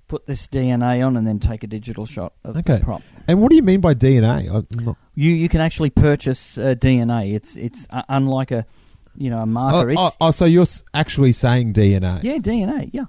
[0.08, 2.78] put this DNA on, and then take a digital shot of okay.
[2.78, 3.02] the prop.
[3.28, 4.46] And what do you mean by DNA?
[4.80, 7.34] Not, You you can actually purchase uh, DNA.
[7.34, 8.64] It's it's uh, unlike a
[9.16, 9.92] you know a oh, marker.
[9.98, 12.22] oh, it's, oh, so you're actually saying DNA?
[12.22, 12.92] yeah, DNA.
[12.94, 13.06] Yeah,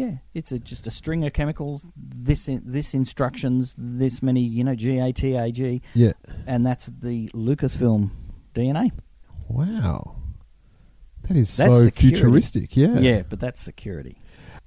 [0.00, 0.12] yeah.
[0.34, 1.86] It's a, just a string of chemicals.
[1.96, 3.74] This in, this instructions.
[3.76, 4.40] This many.
[4.40, 6.12] You know, G A T A G, Yeah.
[6.46, 8.10] and that's the Lucasfilm
[8.54, 8.90] DNA.
[9.48, 10.16] Wow.
[11.28, 12.16] That is That's so security.
[12.16, 12.76] futuristic.
[12.76, 12.98] Yeah.
[12.98, 14.16] Yeah, but that's security.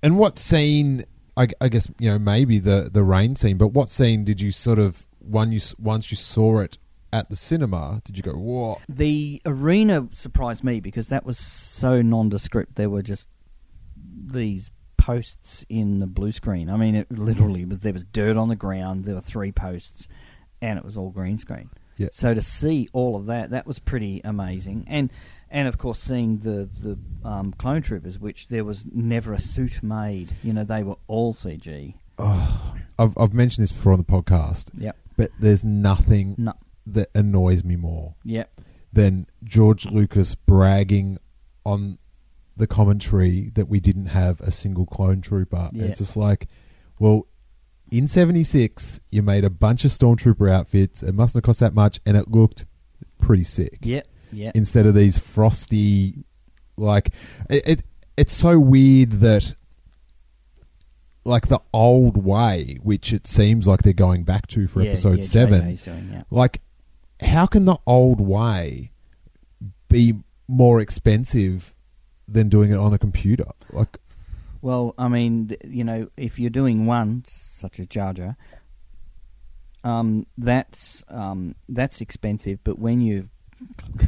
[0.02, 1.06] And what scene?
[1.36, 4.52] I, I guess you know maybe the the rain scene, but what scene did you
[4.52, 6.78] sort of one you once you saw it
[7.12, 8.02] at the cinema?
[8.04, 8.80] Did you go whoa?
[8.88, 12.76] The arena surprised me because that was so nondescript.
[12.76, 13.30] There were just
[14.26, 14.70] these
[15.04, 16.70] posts in the blue screen.
[16.70, 19.04] I mean, it literally was there was dirt on the ground.
[19.04, 20.08] There were three posts,
[20.62, 21.70] and it was all green screen.
[21.98, 22.08] Yeah.
[22.14, 24.86] So to see all of that, that was pretty amazing.
[24.88, 25.12] And
[25.52, 26.98] and of course, seeing the the
[27.28, 30.36] um, clone troopers, which there was never a suit made.
[30.42, 31.96] You know, they were all CG.
[32.18, 34.96] I've I've mentioned this before on the podcast, Yep.
[35.18, 36.54] but there's nothing No.
[36.88, 38.62] that annoys me more Yep.
[38.94, 41.18] than George Lucas bragging
[41.66, 41.98] on
[42.56, 45.70] the commentary that we didn't have a single clone trooper.
[45.74, 45.86] Yeah.
[45.86, 46.48] It's just like,
[47.00, 47.28] well,
[47.92, 51.04] in '76, you made a bunch of stormtrooper outfits.
[51.04, 52.66] It mustn't have cost that much, and it looked
[53.20, 53.80] pretty sick.
[53.82, 54.08] Yep.
[54.32, 54.56] Yep.
[54.56, 56.24] Instead of these frosty,
[56.78, 57.10] like
[57.50, 57.84] it, it
[58.18, 59.56] it's so weird that.
[61.26, 65.20] Like the old way, which it seems like they're going back to for Yeah, episode
[65.20, 66.24] yeah, seven, doing, yeah.
[66.30, 66.60] like
[67.22, 68.92] how can the old way
[69.88, 70.16] be
[70.50, 71.74] more expensive
[72.28, 73.98] than doing it on a computer like
[74.62, 78.38] Well, I mean, you know, if you're doing one such as Jar,
[79.84, 82.60] um, that's um, that's expensive.
[82.64, 83.26] But when you're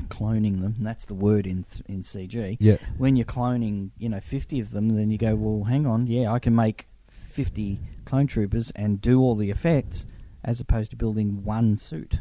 [0.08, 2.58] cloning them, that's the word in th- in CG.
[2.60, 2.78] Yeah.
[2.98, 6.32] When you're cloning, you know, fifty of them, then you go, well, hang on, yeah,
[6.32, 10.06] I can make fifty clone troopers and do all the effects,
[10.44, 12.20] as opposed to building one suit.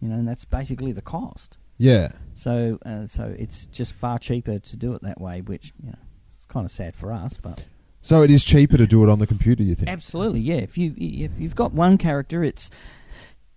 [0.00, 1.58] You know, and that's basically the cost.
[1.82, 5.90] Yeah So, uh, so it's just far cheaper to do it that way, which you
[5.90, 5.98] know,
[6.34, 7.64] it's kind of sad for us, but.
[8.00, 10.56] so it is cheaper to do it on the computer you think Absolutely, yeah.
[10.68, 12.70] If you if you've got one character, it's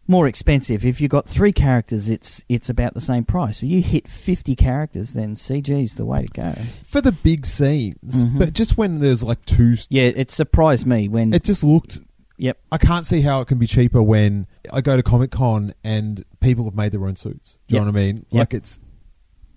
[0.07, 0.85] more expensive.
[0.85, 3.57] If you've got three characters, it's it's about the same price.
[3.63, 6.53] If you hit fifty characters, then CG's the way to go.
[6.85, 8.37] for the big scenes Mhm.
[8.39, 11.33] but just when there's like two Yeah, it surprised me when.
[11.33, 12.01] it just looked
[12.37, 12.57] yep.
[12.71, 16.65] i can't see how it can be cheaper when i go to comic-con and people
[16.65, 17.85] have made their own suits do you Yep.
[17.85, 18.39] know what i mean Yep.
[18.39, 18.79] like it's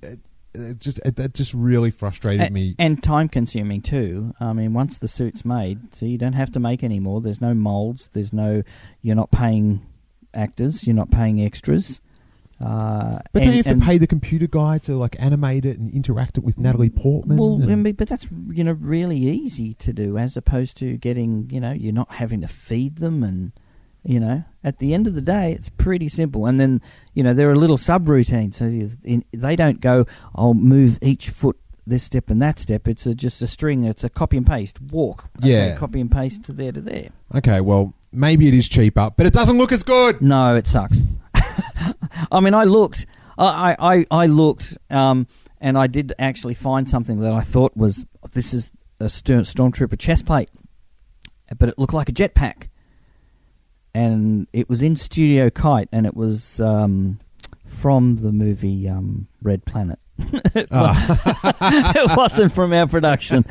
[0.03, 0.19] it,
[0.55, 4.35] it just it, that just really frustrated A- me and time consuming too.
[4.41, 7.21] I mean, once the suit's made, so you don't have to make any more.
[7.21, 8.09] There's no molds.
[8.13, 8.63] There's no.
[9.03, 9.85] You're not paying
[10.33, 10.87] actors.
[10.87, 12.01] You're not paying extras.
[12.61, 15.79] Uh, But and- don't you have to pay the computer guy to like animate it
[15.79, 17.37] and interact it with Natalie Portman?
[17.39, 21.49] Well, I mean, but that's you know really easy to do, as opposed to getting
[21.53, 23.53] you know you're not having to feed them, and
[24.05, 26.47] you know at the end of the day it's pretty simple.
[26.47, 26.81] And then
[27.15, 28.69] you know there are little subroutines, so
[29.33, 31.57] they don't go, I'll move each foot
[31.87, 32.87] this step and that step.
[32.89, 33.85] It's a, just a string.
[33.85, 34.81] It's a copy and paste.
[34.91, 35.29] Walk.
[35.39, 35.77] Okay, Yeah.
[35.77, 37.11] copy and paste to there to there.
[37.37, 40.21] okay, well, maybe it is cheaper, but it doesn't look as good.
[40.21, 40.99] No, it sucks.
[42.33, 43.07] I mean, I looked.
[43.37, 45.27] I I, I looked, um,
[45.61, 49.99] and I did actually find something that I thought was this is a St- stormtrooper
[49.99, 50.51] chest plate,
[51.57, 52.69] but it looked like a jetpack,
[53.95, 57.21] and it was in Studio Kite, and it was um,
[57.67, 59.99] from the movie um, Red Planet.
[60.19, 60.95] it, wa-
[61.63, 63.45] it wasn't from our production.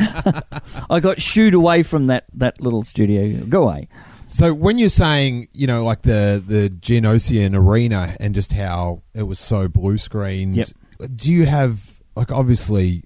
[0.89, 3.45] I got shooed away from that, that little studio.
[3.45, 3.87] Go away.
[4.27, 9.23] So when you're saying, you know, like the the Geonosian arena and just how it
[9.23, 10.67] was so blue screened, Yep.
[11.15, 13.03] do you have like obviously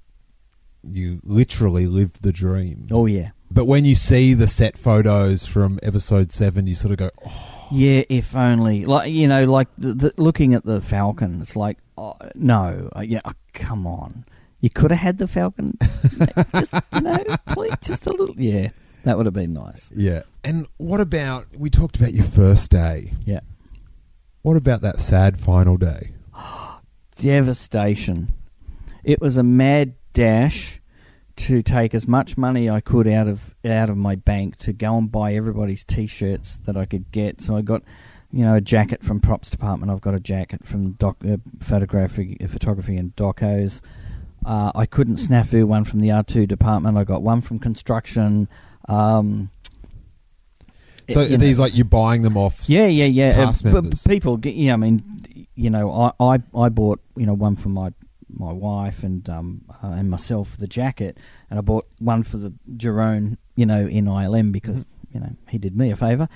[0.83, 2.87] you literally lived the dream.
[2.91, 3.31] Oh yeah.
[3.51, 7.67] But when you see the set photos from episode 7, you sort of go, oh,
[7.69, 8.85] Yeah, if only.
[8.85, 13.01] Like you know, like the, the, looking at the Falcon, it's like, oh, no, uh,
[13.01, 14.25] yeah, oh, come on,
[14.61, 15.77] you could have had the Falcon,
[16.55, 18.35] just you know, please, just a little.
[18.39, 18.69] Yeah,
[19.03, 19.89] that would have been nice.
[19.95, 20.21] yeah.
[20.43, 23.13] And what about we talked about your first day.
[23.25, 23.41] Yeah,
[24.41, 26.11] What about that sad final day?
[27.15, 28.33] devastation.
[29.03, 30.79] It was a mad dash
[31.37, 34.97] to take as much money I could out of out of my bank to go
[34.97, 37.41] and buy everybody's t-shirts that I could get.
[37.41, 37.83] So I got,
[38.31, 39.91] you know, a jacket from props department.
[39.91, 43.81] I've got a jacket from doc, uh, photography, uh, photography and docos.
[44.45, 46.97] Uh, I couldn't snafu one from the R2 department.
[46.97, 48.47] I got one from construction.
[48.87, 49.49] Um,
[51.09, 53.29] So you are these know, like you're buying them off yeah, yeah, yeah.
[53.29, 54.07] Uh, cast but members?
[54.07, 57.91] people, yeah, I mean, you know, I, I, I bought, you know, one for my
[58.33, 61.17] my wife and um uh, and myself the jacket,
[61.49, 65.57] and I bought one for the Jerome, you know, in ILM because you know he
[65.57, 66.29] did me a favour.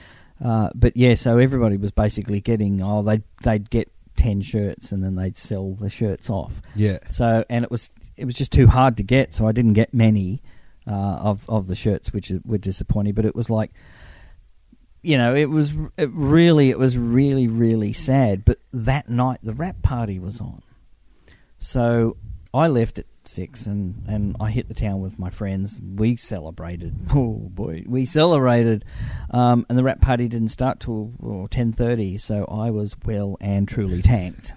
[0.44, 5.04] Uh, but yeah, so everybody was basically getting oh they they'd get ten shirts and
[5.04, 6.62] then they'd sell the shirts off.
[6.76, 6.98] yeah.
[7.10, 9.94] So and it was it was just too hard to get, so I didn't get
[9.94, 10.42] many
[10.88, 13.14] uh, of of the shirts, which were disappointing.
[13.14, 13.72] But it was like,
[15.02, 18.46] you know, it was it really it was really really sad.
[18.46, 20.62] But that night the wrap party was on,
[21.60, 22.18] so
[22.54, 25.80] I left at six and and I hit the town with my friends.
[25.82, 26.96] We celebrated.
[27.16, 28.84] Oh boy, we celebrated,
[29.32, 32.18] um, and the wrap party didn't start till ten thirty.
[32.18, 34.54] So I was well and truly tanked.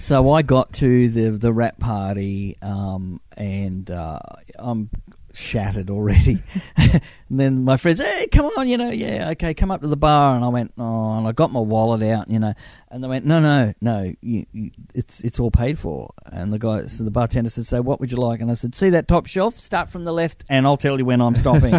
[0.00, 4.18] So I got to the the wrap party, um, and uh,
[4.58, 4.88] I'm
[5.34, 6.42] shattered already.
[6.76, 9.98] and then my friends, hey, come on, you know, yeah, okay, come up to the
[9.98, 10.34] bar.
[10.36, 12.54] And I went, oh, and I got my wallet out, you know,
[12.90, 16.14] and they went, no, no, no, you, you, it's it's all paid for.
[16.24, 18.40] And the guy, so the bartender said, so what would you like?
[18.40, 21.04] And I said, see that top shelf, start from the left, and I'll tell you
[21.04, 21.74] when I'm stopping.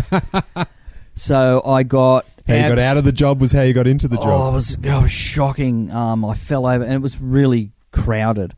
[1.15, 4.07] so I got How you got out of the job was how you got into
[4.07, 4.53] the Oh, job.
[4.53, 5.89] it was, it was shocking.
[5.91, 8.55] Um, I fell over, and it was really crowded.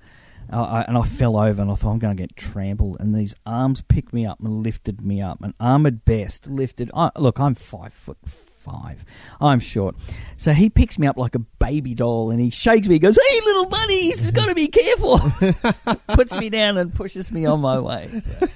[0.49, 2.97] I, and I fell over, and I thought I'm going to get trampled.
[2.99, 5.41] And these arms picked me up and lifted me up.
[5.41, 6.91] And Ahmed Best lifted.
[6.93, 9.03] I, look, I'm five foot five.
[9.41, 9.95] I'm short,
[10.37, 12.95] so he picks me up like a baby doll, and he shakes me.
[12.95, 15.19] He goes, "Hey, little buddies, you've got to be careful."
[16.09, 18.09] Puts me down and pushes me on my way.
[18.19, 18.47] So.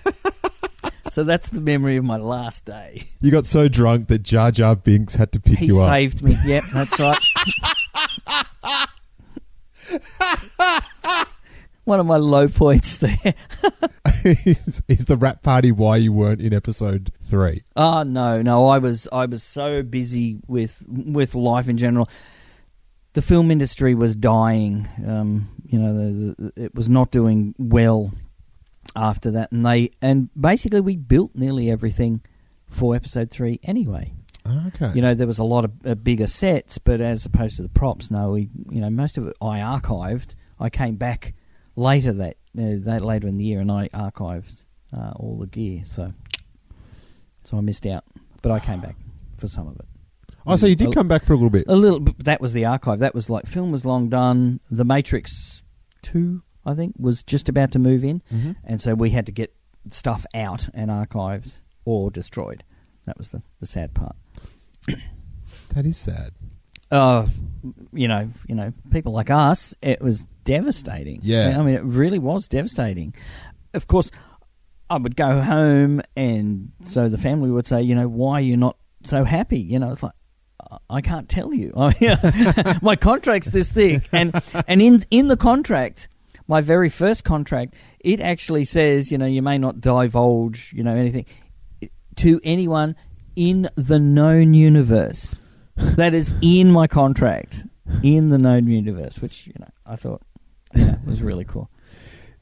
[1.11, 3.09] so that's the memory of my last day.
[3.21, 5.89] You got so drunk that Jar Jar Binks had to pick He you up.
[5.89, 6.37] He saved me.
[6.45, 7.17] Yep, that's right.
[11.85, 13.17] One of my low points there.
[14.23, 17.63] is, is the wrap party why you weren't in episode three?
[17.75, 22.09] Oh no, no, I was I was so busy with with life in general.
[23.13, 24.89] The film industry was dying.
[25.07, 28.11] Um, you know, the, the, it was not doing well
[28.95, 32.21] after that, and they and basically we built nearly everything
[32.69, 34.13] for episode three anyway.
[34.67, 34.91] Okay.
[34.95, 37.69] You know, there was a lot of uh, bigger sets, but as opposed to the
[37.69, 40.35] props, no, we, you know, most of it I archived.
[40.59, 41.33] I came back
[41.75, 44.63] later that, uh, that later in the year, and I archived
[44.95, 45.83] uh, all the gear.
[45.85, 46.13] So,
[47.43, 48.03] so I missed out,
[48.41, 48.95] but I came back
[49.37, 49.85] for some of it.
[50.45, 51.65] oh, so you did A- come back for a little bit.
[51.67, 51.99] A little.
[52.19, 52.99] That was the archive.
[52.99, 54.59] That was like film was long done.
[54.71, 55.61] The Matrix
[56.01, 58.55] Two, I think, was just about to move in, Mhm.
[58.63, 59.53] and so we had to get
[59.89, 61.53] stuff out and archived
[61.85, 62.63] or destroyed.
[63.05, 64.15] That was the, the sad part.
[65.75, 66.31] That is sad.
[66.91, 67.27] uh,
[67.93, 71.19] you know, you know, people like us, it was devastating.
[71.21, 71.55] Yeah.
[71.59, 73.13] I mean, it really was devastating.
[73.75, 74.09] Of course,
[74.89, 78.57] I would go home, and so the family would say, you know, why are you
[78.57, 79.59] not so happy?
[79.59, 80.13] You know, it's like
[80.89, 81.73] I can't tell you.
[82.81, 84.33] My contract's this thick, and
[84.67, 86.07] and in in the contract,
[86.47, 90.95] my very first contract, it actually says, you know, you may not divulge, you know,
[90.95, 91.25] anything
[92.15, 92.95] to anyone
[93.37, 95.39] in the known universe.
[95.77, 97.63] that is in my contract,
[98.03, 100.21] in the known universe, which you know, I thought,
[100.75, 101.69] yeah, was really cool.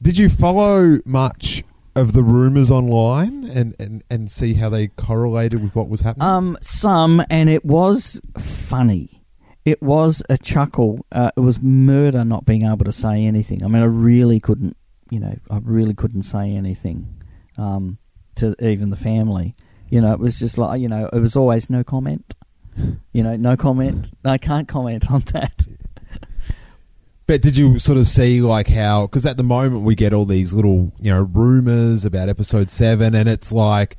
[0.02, 1.62] Did you follow much
[1.94, 6.26] of the rumors online and, and, and see how they correlated with what was happening?
[6.26, 9.22] Um, some, and it was funny.
[9.64, 11.04] It was a chuckle.
[11.12, 13.64] Uh, it was murder not being able to say anything.
[13.64, 14.76] I mean, I really couldn't,
[15.10, 17.22] you know, I really couldn't say anything
[17.58, 17.98] um,
[18.36, 19.54] to even the family.
[19.88, 22.34] You know, it was just like, you know, it was always no comment.
[23.12, 24.10] You know, no comment.
[24.24, 25.64] I can't comment on that.
[27.26, 29.06] But did you sort of see like how?
[29.06, 33.16] Because at the moment we get all these little you know rumors about episode seven,
[33.16, 33.96] and it's like,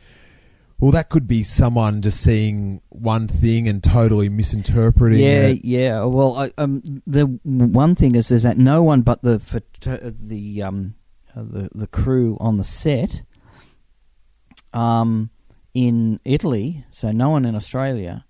[0.79, 5.19] well, that could be someone just seeing one thing and totally misinterpreting.
[5.19, 5.65] Yeah, it.
[5.65, 6.03] yeah.
[6.05, 10.61] Well, I, um, the one thing is, is that no one but the photo- the
[10.63, 10.95] um
[11.35, 13.23] uh, the the crew on the set
[14.73, 15.31] um
[15.77, 18.25] in Italy, so no one in Australia,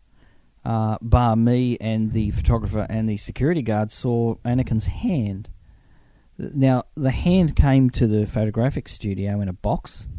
[0.65, 5.49] uh, bar me and the photographer and the security guard saw Anakin's hand.
[6.37, 10.09] Now the hand came to the photographic studio in a box,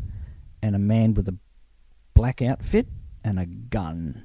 [0.62, 1.36] and a man with a
[2.14, 2.88] black outfit
[3.22, 4.24] and a gun.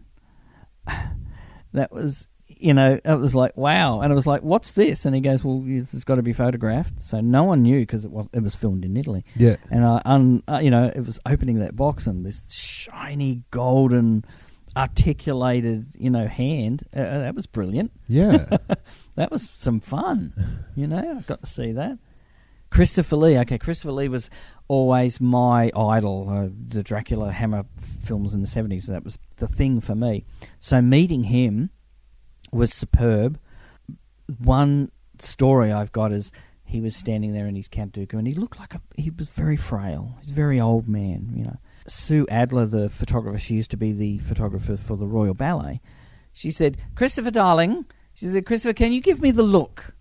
[1.74, 2.30] that was
[2.60, 4.02] you know it was like wow.
[4.02, 5.06] And it was like what's this?
[5.06, 7.02] And he goes well it's got to be photographed.
[7.02, 9.26] So no one knew because it was it was filmed in Italy.
[9.36, 9.58] Yeah.
[9.70, 14.26] and I un, uh, you know it was opening that box and this shiny golden
[14.76, 16.84] articulated you know hand.
[16.96, 17.92] Uh, uh, that was brilliant.
[18.08, 18.58] Yeah.
[19.16, 20.34] that was some fun
[20.76, 21.98] you know I got to see that.
[22.70, 24.30] Christopher Lee okay Christopher Lee was
[24.68, 26.28] always my idol.
[26.30, 30.26] Uh, the Dracula Hammer films in the 70s that was the thing for me.
[30.60, 31.70] So meeting him
[32.54, 33.40] was superb.
[34.38, 36.32] One story I've got is
[36.66, 39.56] he was standing there in his Camp and he looked like a he was very
[39.56, 40.18] frail.
[40.22, 41.58] He's a very old man, you know.
[41.88, 45.82] Sue Adler, the photographer, she used to be the photographer for the Royal Ballet.
[46.32, 49.94] She said, "Christopher, darling," she said, "Christopher, can you give me the look?"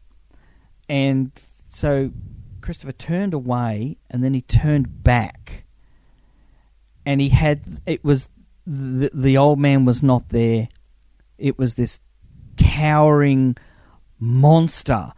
[0.88, 1.30] And
[1.68, 2.10] so
[2.60, 5.64] Christopher turned away and then he turned back,
[7.04, 8.28] and he had it was
[8.66, 10.68] the the old man was not there.
[11.36, 12.00] It was this
[12.62, 13.56] towering
[14.18, 15.12] monster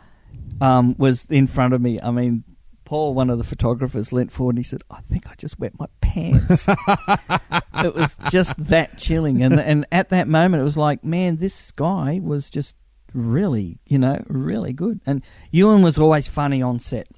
[0.60, 2.00] um, was in front of me.
[2.02, 2.44] I mean,
[2.84, 5.72] Paul, one of the photographers, leant forward and he said, "I think I just wet
[5.78, 6.66] my pants."
[7.82, 11.70] it was just that chilling, and and at that moment, it was like, man, this
[11.72, 12.76] guy was just
[13.14, 15.00] really, you know, really good.
[15.06, 17.08] And Ewan was always funny on set,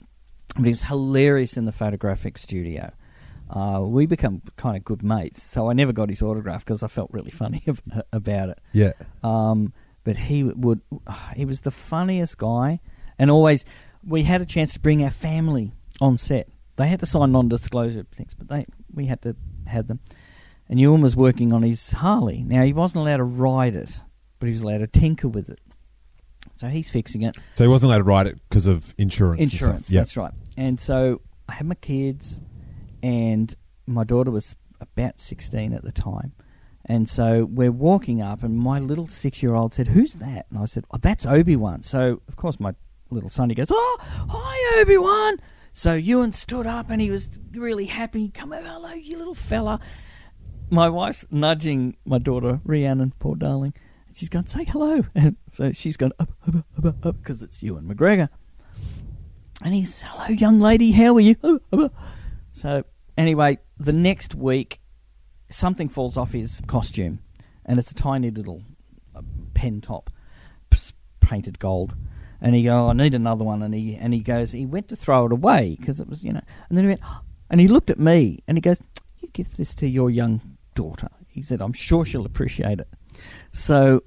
[0.55, 2.93] but he was hilarious in the photographic studio.
[3.49, 6.89] Uh, we become kind of good mates, so I never got his autograph because I
[6.89, 7.65] felt really funny
[8.13, 8.59] about it.
[8.73, 8.93] yeah.
[9.23, 9.73] Um,
[10.07, 10.81] but he would,
[11.35, 12.79] he was the funniest guy,
[13.19, 13.65] and always
[14.07, 16.49] we had a chance to bring our family on set.
[16.77, 19.35] They had to sign non-disclosure things, but they we had to
[19.67, 19.99] have them.
[20.69, 22.45] And Ewan was working on his Harley.
[22.47, 24.01] Now he wasn't allowed to ride it,
[24.39, 25.59] but he was allowed to tinker with it.
[26.55, 27.37] So he's fixing it.
[27.55, 29.41] So he wasn't allowed to ride it because of insurance.
[29.41, 30.01] Insurance, Yeah.
[30.01, 30.33] that's right.
[30.57, 32.41] And so I had my kids,
[33.03, 33.53] and
[33.87, 36.33] my daughter was about 16 at the time.
[36.89, 40.47] And so we're walking up, and my little six year old said, Who's that?
[40.51, 41.83] And I said, Oh, that's Obi Wan.
[41.83, 42.75] So, of course, my
[43.11, 45.39] little son, he goes, Oh, hi, Obi Wan.
[45.73, 48.31] So Ewan stood up, and he was really happy.
[48.31, 49.81] Come over, hello, you little fella.
[50.71, 53.75] My wife's nudging my daughter, Rhiannon, poor darling.
[54.07, 55.03] And she's going, Say hello.
[55.17, 58.29] And so she's gone up, up, up, up, because it's Ewan McGregor.
[59.61, 61.61] And he says, Hello, young lady, how are you?
[62.53, 62.85] So,
[63.19, 64.81] anyway, the next week,
[65.49, 67.21] something falls off his costume,
[67.65, 68.63] and it's a tiny little
[69.15, 69.23] uh,
[69.55, 70.11] pen top,
[71.21, 71.95] painted gold.
[72.41, 73.63] And he go, "Oh, I need another one.
[73.63, 76.33] And he and he goes, he went to throw it away because it was, you
[76.33, 76.43] know.
[76.69, 77.01] And then he went,
[77.51, 78.81] and he looked at me, and he goes,
[79.21, 82.89] "You give this to your young daughter." He said, "I'm sure she'll appreciate it."
[83.53, 84.03] So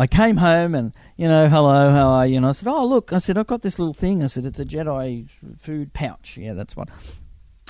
[0.00, 2.38] I came home and, you know, hello, how are you?
[2.38, 4.22] And I said, oh, look, I said, I've got this little thing.
[4.22, 5.28] I said, it's a Jedi
[5.58, 6.38] food pouch.
[6.38, 6.88] Yeah, that's what.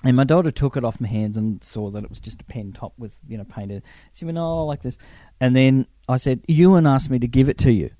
[0.02, 2.44] And my daughter took it off my hands and saw that it was just a
[2.44, 3.82] pen top with, you know, painted.
[4.12, 4.96] She went, oh, like this.
[5.40, 7.90] And then I said, Ewan asked me to give it to you.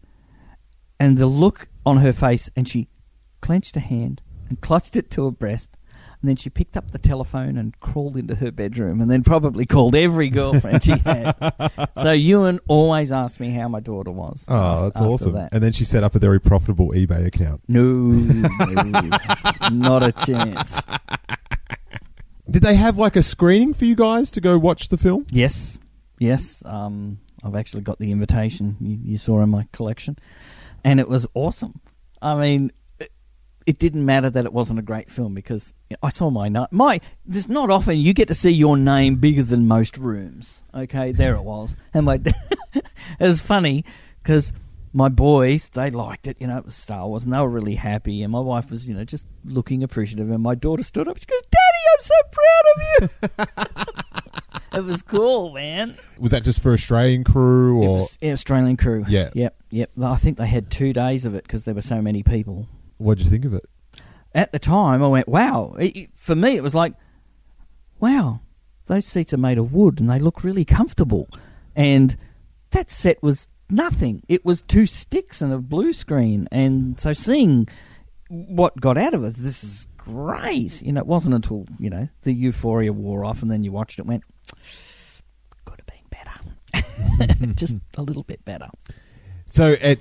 [0.99, 2.89] And the look on her face, and she
[3.43, 5.77] clenched her hand and clutched it to her breast.
[6.23, 9.65] And then she picked up the telephone and crawled into her bedroom and then probably
[9.65, 11.35] called every girlfriend she had.
[12.03, 14.45] so Ewan always asked me how my daughter was.
[14.47, 15.33] Oh, that's awesome.
[15.33, 15.49] that.
[15.53, 17.63] And then she set up a very profitable eBay account.
[17.69, 20.83] No, no, not a chance.
[22.51, 25.27] Did they have like a screening for you guys to go watch the film?
[25.31, 25.79] Yes,
[26.19, 26.63] yes.
[26.67, 30.19] Um, I've actually got the invitation you, you saw in my collection,
[30.83, 31.81] and it was awesome.
[32.21, 33.13] I mean, it,
[33.67, 37.01] it didn't matter that it wasn't a great film because I saw my na- my.
[37.25, 40.65] There's not often you get to see your name bigger than most rooms.
[40.75, 42.15] Okay, there it was, and my
[42.75, 42.85] it
[43.21, 43.85] was funny
[44.23, 44.53] because
[44.93, 46.37] my boys they liked it.
[46.41, 48.23] You know, it was Star Wars, and they were really happy.
[48.23, 50.31] And my wife was, you know, just looking appreciative.
[50.31, 51.19] And my daughter stood up.
[51.19, 55.97] She goes, "Daddy, I'm so proud of you." it was cool, man.
[56.19, 59.05] Was that just for Australian crew It or was Australian crew.
[59.09, 59.31] Yeah.
[59.35, 59.57] Yep.
[59.71, 59.91] Yep.
[60.03, 62.67] I think they had two days of it because there were so many people.
[62.99, 63.65] what did you think of it?
[64.35, 66.95] At the time, I went, "Wow!" It- it- for me, it was like,
[67.99, 68.41] "Wow,
[68.87, 71.29] those seats are made of wood and they look really comfortable."
[71.75, 72.17] And
[72.71, 74.23] that set was nothing.
[74.29, 76.49] It was two sticks and a blue screen.
[76.51, 77.69] And so seeing
[78.29, 80.83] what got out of it, this is great.
[80.83, 83.99] You know, it wasn't until you know the euphoria wore off, and then you watched
[83.99, 84.23] it, went,
[85.65, 86.85] "Could have been
[87.21, 88.69] better, just a little bit better."
[89.47, 89.99] So, it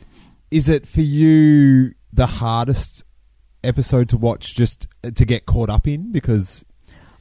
[0.51, 3.03] is it for you the hardest
[3.63, 6.65] episode to watch just to get caught up in because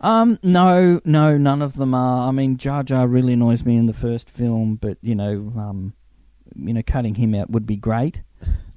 [0.00, 2.28] Um, no, no, none of them are.
[2.28, 5.94] I mean, Jar Jar really annoys me in the first film, but you know, um,
[6.58, 8.22] you know, cutting him out would be great.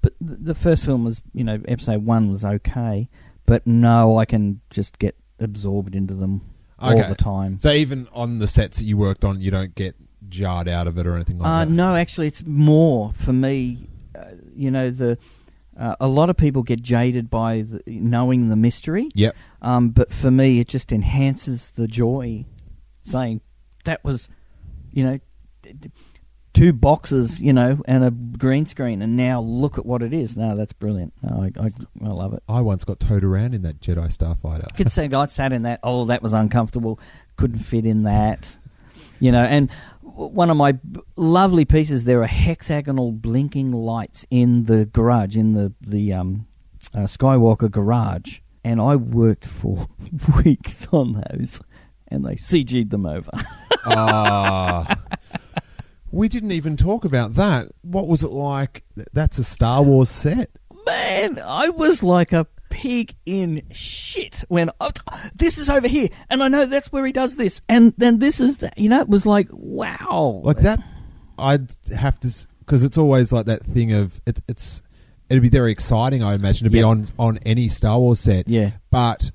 [0.02, 3.08] But th- the first film was, you know, episode one was okay,
[3.46, 6.42] but no, I can just get absorbed into them
[6.80, 7.08] all Okay.
[7.10, 7.60] the time.
[7.60, 9.96] so even on the sets that you worked on, you don't get
[10.30, 11.72] jarred out of it or anything like Uh, that.
[11.72, 13.88] no, actually, it's more for me.
[14.16, 14.24] Uh,
[14.56, 15.18] you know, the
[15.78, 19.10] uh, a lot of people get jaded by the, knowing the mystery.
[19.16, 19.36] Yep.
[19.62, 22.46] Um, but for me, it just enhances the joy.
[23.04, 23.42] Saying
[23.86, 24.30] that was,
[24.92, 25.20] you know,
[26.54, 30.36] two boxes, you know, and a green screen, and now look at what it is.
[30.36, 31.14] No, that's brilliant.
[31.22, 31.70] No, I, I,
[32.04, 32.44] I love it.
[32.48, 34.66] I once got towed around in that Jedi Starfighter.
[34.72, 35.80] I Could say I sat in that.
[35.84, 37.00] Oh, that was uncomfortable.
[37.38, 38.56] Couldn't fit in that.
[39.20, 39.70] You know, and
[40.02, 40.78] one of my
[41.16, 42.04] lovely pieces.
[42.06, 46.48] There are hexagonal blinking lights in the garage, in the the um,
[46.94, 49.88] uh, Skywalker garage, and I worked for
[50.44, 51.62] weeks on those,
[52.08, 53.32] and they CG'd them over.
[53.84, 54.96] Ah.
[56.12, 57.70] We didn't even talk about that.
[57.82, 58.84] What was it like?
[59.14, 60.50] That's a Star Wars set.
[60.86, 64.92] Man, I was like a pig in shit when I,
[65.36, 68.40] this is over here, and I know that's where he does this, and then this
[68.40, 68.78] is that.
[68.78, 70.80] You know, it was like wow, Like that,
[71.38, 74.82] I'd have to because it's always like that thing of it, it's.
[75.30, 78.50] It'd be very exciting, I imagine, to be on on any Star Wars set.
[78.50, 78.72] Yeah.
[78.90, 79.32] but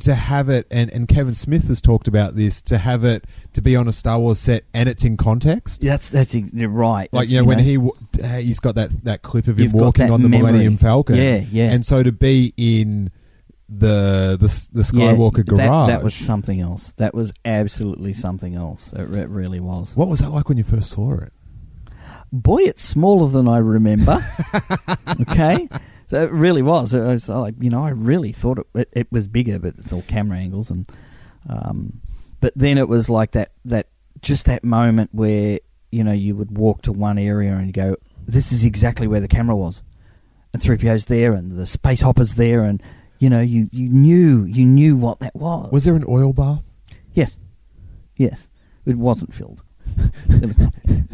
[0.00, 3.24] to have it, and and Kevin Smith has talked about this, to have it
[3.54, 5.82] to be on a Star Wars set and it's in context.
[5.82, 7.12] Yeah, That's that's you're right.
[7.12, 7.92] Like That's, you know when he w-
[8.22, 10.52] uh, he's got that that clip of him walking on the memory.
[10.52, 11.16] Millennium Falcon.
[11.16, 11.70] Yeah, yeah.
[11.70, 13.10] And so to be in
[13.68, 15.88] the the the Yeah, Skywalker that- garage.
[15.88, 16.92] That, was something else.
[16.98, 18.92] That was absolutely something else.
[18.92, 19.96] It, it really was.
[19.96, 21.32] what was that like when you first saw it?
[22.32, 24.24] Boy, it's smaller than I remember.
[25.22, 25.68] okay,
[26.08, 26.94] so it really was.
[26.94, 29.92] It was like you know, I really thought it, it, it was bigger, but it's
[29.92, 30.90] all camera angles and.
[31.48, 32.00] Um,
[32.40, 33.86] but then it was like that that
[34.20, 37.96] just that moment where you know you would walk to one area and go,
[38.26, 39.82] this is exactly where the camera was,
[40.52, 42.82] and three PO's there and the space hoppers there and.
[43.18, 45.72] You know, you, you knew you knew what that was.
[45.72, 46.62] Was there an oil bath?
[47.14, 47.38] Yes.
[48.16, 48.50] Yes.
[48.84, 49.62] It wasn't filled.
[50.26, 51.08] there was nothing.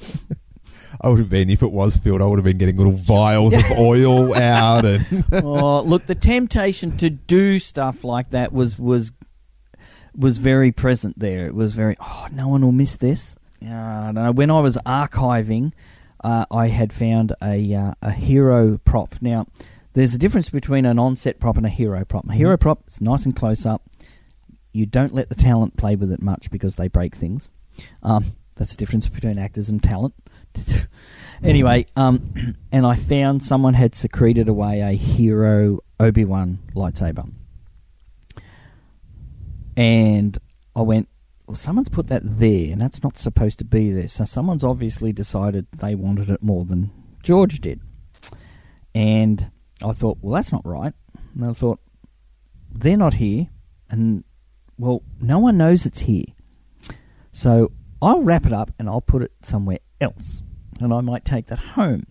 [1.00, 2.20] I would have been if it was filled.
[2.20, 6.96] I would have been getting little vials of oil out and oh, look, the temptation
[6.98, 9.12] to do stuff like that was was
[10.16, 11.46] was very present there.
[11.46, 13.36] It was very, oh, no one will miss this.
[13.60, 14.32] Yeah, I don't know.
[14.32, 15.72] When I was archiving,
[16.22, 19.14] uh, I had found a uh, a hero prop.
[19.20, 19.46] Now,
[19.94, 22.28] there's a difference between an on-set prop and a hero prop.
[22.28, 23.82] A hero prop is nice and close up.
[24.72, 27.48] You don't let the talent play with it much because they break things.
[28.02, 30.14] Um, that's the difference between actors and talent.
[31.42, 37.30] anyway, um, and I found someone had secreted away a hero Obi Wan lightsaber,
[39.76, 40.38] and
[40.74, 41.08] I went,
[41.46, 44.08] "Well, someone's put that there, and that's not supposed to be there.
[44.08, 46.90] So someone's obviously decided they wanted it more than
[47.22, 47.80] George did."
[48.94, 49.50] And
[49.82, 50.94] I thought, "Well, that's not right."
[51.34, 51.80] And I thought,
[52.70, 53.48] "They're not here,
[53.90, 54.24] and
[54.78, 56.24] well, no one knows it's here."
[57.32, 57.70] So
[58.00, 60.42] I'll wrap it up and I'll put it somewhere else.
[60.80, 62.06] And I might take that home.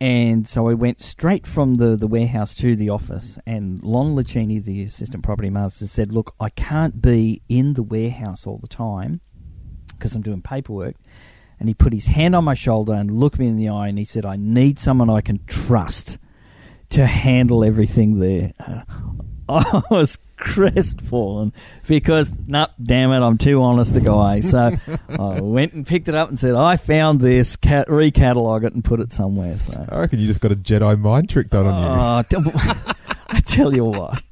[0.00, 3.38] And so I went straight from the, the warehouse to the office.
[3.46, 8.44] And Lon Lucchini, the assistant property master, said, Look, I can't be in the warehouse
[8.44, 9.20] all the time
[9.92, 10.96] because I'm doing paperwork.
[11.60, 13.96] And he put his hand on my shoulder and looked me in the eye and
[13.96, 16.18] he said, I need someone I can trust
[16.90, 18.52] to handle everything there.
[19.48, 21.52] I was crestfallen
[21.86, 24.40] because, no, damn it, I'm too honest a guy.
[24.40, 24.76] So
[25.08, 28.84] I went and picked it up and said, I found this, cat- recatalog it and
[28.84, 29.56] put it somewhere.
[29.58, 29.86] So.
[29.88, 32.52] I reckon you just got a Jedi mind trick done on you.
[32.54, 32.82] Oh,
[33.28, 34.22] I tell you what.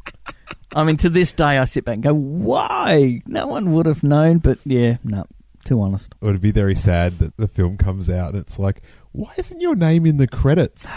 [0.75, 3.23] I mean, to this day, I sit back and go, why?
[3.27, 5.27] No one would have known, but yeah, no,
[5.65, 6.15] too honest.
[6.21, 8.83] It would be very sad that the film comes out and it's like,
[9.13, 10.91] why isn't your name in the credits?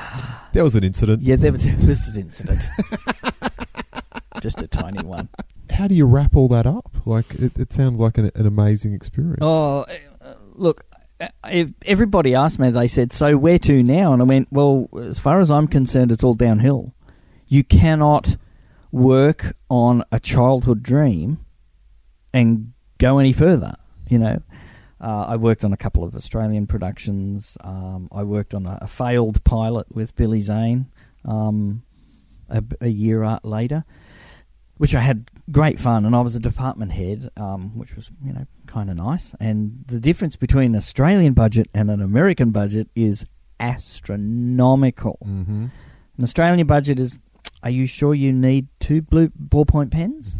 [0.53, 1.23] There was an incident.
[1.23, 2.67] Yeah, there was, there was an incident.
[4.43, 5.29] Just a tiny one.
[5.69, 6.91] How do you wrap all that up?
[7.05, 9.39] Like, it, it sounds like an, an amazing experience.
[9.39, 9.85] Oh,
[10.21, 10.83] uh, look,
[11.21, 14.11] uh, if everybody asked me, they said, so where to now?
[14.11, 16.93] And I went, well, as far as I'm concerned, it's all downhill.
[17.47, 18.35] You cannot
[18.91, 21.37] work on a childhood dream
[22.33, 23.75] and go any further,
[24.09, 24.41] you know.
[24.99, 27.57] Uh, I worked on a couple of Australian productions.
[27.61, 30.87] Um, I worked on a, a failed pilot with Billy Zane
[31.23, 31.83] um,
[32.49, 33.85] a, a year later,
[34.77, 36.05] which I had great fun.
[36.05, 39.35] And I was a department head, um, which was you know kind of nice.
[39.39, 43.25] And the difference between an Australian budget and an American budget is
[43.59, 45.17] astronomical.
[45.25, 45.65] Mm-hmm.
[46.17, 47.17] An Australian budget is,
[47.63, 50.35] are you sure you need two blue ballpoint pens?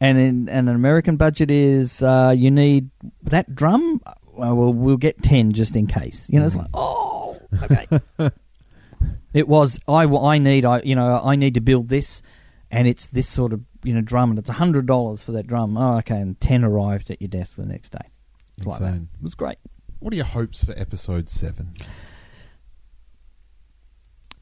[0.00, 2.90] And in, and an American budget is, uh, you need
[3.22, 4.00] that drum.
[4.26, 6.26] Well, we'll, we'll get ten just in case.
[6.28, 7.86] You know, it's like, oh, okay.
[9.34, 12.22] it was I, I need I you know I need to build this,
[12.72, 15.46] and it's this sort of you know drum, and it's a hundred dollars for that
[15.46, 15.76] drum.
[15.76, 18.08] Oh, okay, and ten arrived at your desk the next day.
[18.56, 18.94] It's like that.
[18.94, 19.58] It was great.
[20.00, 21.74] What are your hopes for episode seven?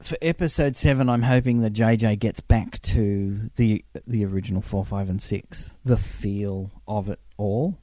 [0.03, 5.09] for episode seven, I'm hoping that JJ gets back to the the original four, five,
[5.09, 7.77] and six, the feel of it all.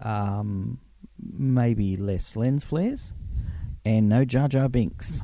[0.00, 0.78] Um,
[1.20, 3.14] maybe less lens flares,
[3.84, 5.20] and no Jar Jar Binks.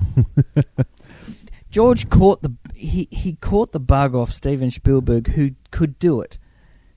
[1.71, 2.55] George caught the
[2.85, 6.39] he he caught the bug off Steven Spielberg, who could do it.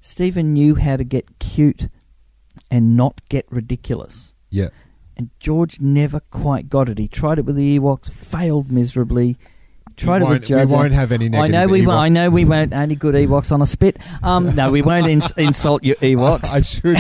[0.01, 1.89] Steven knew how to get cute
[2.71, 4.69] and not get ridiculous Yeah.
[5.15, 6.97] and George never quite got it.
[6.97, 9.37] He tried it with the Ewoks, failed miserably.
[9.95, 11.99] Tried it with we won't have any I know we Ewok- won't.
[11.99, 12.73] I know we won't.
[12.73, 13.97] Only good Ewoks on a spit.
[14.21, 16.45] Um, no, we won't ins- insult your Ewoks.
[16.49, 16.97] I should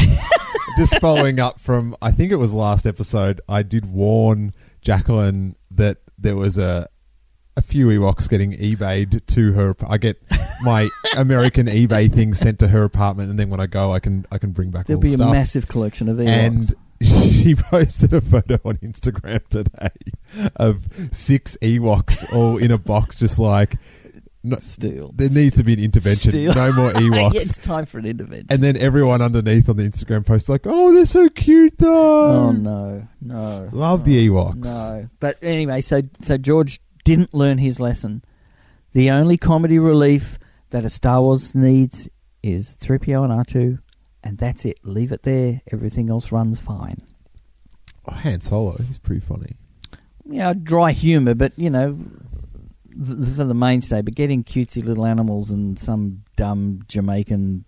[0.77, 3.39] just following up from I think it was last episode.
[3.47, 6.87] I did warn Jacqueline that there was a
[7.57, 9.75] a few Ewoks getting eBayed to her.
[9.89, 10.21] I get
[10.61, 14.25] my American eBay thing sent to her apartment, and then when I go, I can
[14.31, 15.33] I can bring back There'll all the be a stuff.
[15.33, 16.27] massive collection of Ewoks.
[16.29, 19.89] and she posted a photo on Instagram today
[20.55, 23.77] of six Ewoks all in a box, just like
[24.43, 25.11] no, Still.
[25.15, 26.31] there needs to be an intervention.
[26.45, 27.35] No more Yeah, Ewoks.
[27.35, 28.47] it's time for an intervention.
[28.49, 32.51] And then everyone underneath on the Instagram post like, "Oh, they're so cute, though." oh
[32.51, 34.63] no, no, Love the no, Ewoks.
[34.63, 38.21] No, but anyway, so so George didn't learn his lesson.
[38.91, 40.37] The only comedy relief
[40.71, 42.09] that a Star Wars needs
[42.43, 43.79] is 3PO and R2,
[44.25, 44.79] and that's it.
[44.83, 45.61] Leave it there.
[45.71, 46.97] Everything else runs fine.
[48.05, 49.55] Oh, Han Solo, he's pretty funny.
[50.25, 51.97] Yeah, dry humour, but you know,
[52.91, 54.01] th- for the mainstay.
[54.01, 57.63] But getting cutesy little animals and some dumb Jamaican,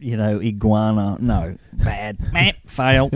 [0.00, 2.18] you know, iguana, no, bad,
[2.66, 3.12] fail.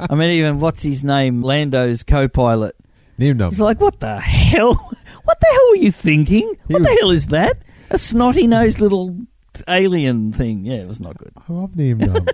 [0.00, 2.74] I mean, even what's his name, Lando's co-pilot.
[3.18, 3.50] Name them.
[3.50, 4.74] He's like, what the hell?
[5.24, 6.56] What the hell were you thinking?
[6.66, 7.56] What was- the hell is that?
[7.90, 9.16] A snotty nosed little
[9.68, 10.64] alien thing.
[10.66, 11.30] Yeah, it was not good.
[11.48, 12.28] I love Nien Nunb.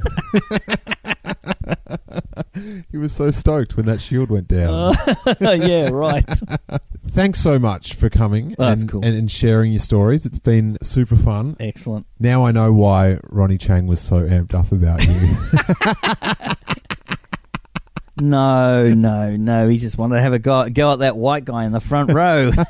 [2.91, 4.97] he was so stoked when that shield went down.
[5.41, 6.25] Oh, yeah, right.
[7.09, 9.05] Thanks so much for coming Oh, and, cool.
[9.05, 10.25] and, and sharing your stories.
[10.25, 11.57] It's been super fun.
[11.61, 12.07] Excellent.
[12.19, 15.37] Now I know why Ronnie Chieng was so amped up about you.
[18.21, 19.69] No, no, no.
[19.69, 22.13] He just wanted to have a go, go at that white guy in the front
[22.13, 22.51] row.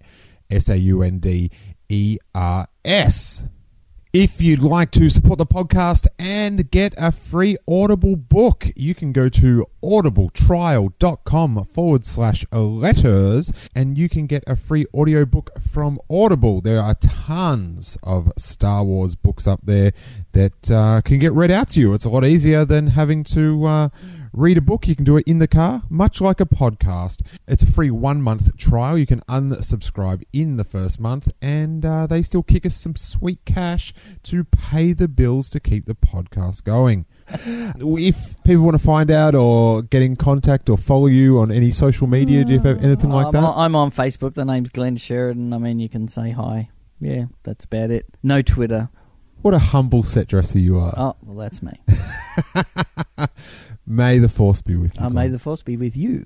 [0.51, 1.49] S A U N D
[1.89, 3.43] E R S.
[4.13, 9.13] If you'd like to support the podcast and get a free Audible book, you can
[9.13, 16.59] go to audibletrial.com forward slash letters and you can get a free audiobook from Audible.
[16.59, 19.93] There are tons of Star Wars books up there
[20.33, 21.93] that uh, can get read out to you.
[21.93, 23.65] It's a lot easier than having to.
[23.65, 23.89] Uh,
[24.33, 24.87] read a book.
[24.87, 27.21] You can do it in the car, much like a podcast.
[27.47, 28.97] It's a free one month trial.
[28.97, 33.43] You can unsubscribe in the first month, and uh, they still kick us some sweet
[33.45, 33.93] cash
[34.23, 37.05] to pay the bills to keep the podcast going.
[37.29, 41.71] if people want to find out or get in contact or follow you on any
[41.71, 43.43] social media, do you have anything like I'm, that?
[43.43, 44.33] on- I'm on Facebook.
[44.33, 45.53] The name's Glenn Sheridan.
[45.53, 46.69] I mean, you can say hi.
[46.99, 48.05] Yeah, that's about it.
[48.21, 48.89] No Twitter.
[49.41, 50.93] What a humble set dresser you are.
[50.95, 51.73] Oh, well, that's me.
[53.85, 55.05] May the force be with you.
[55.05, 56.25] Uh, may the force be with you.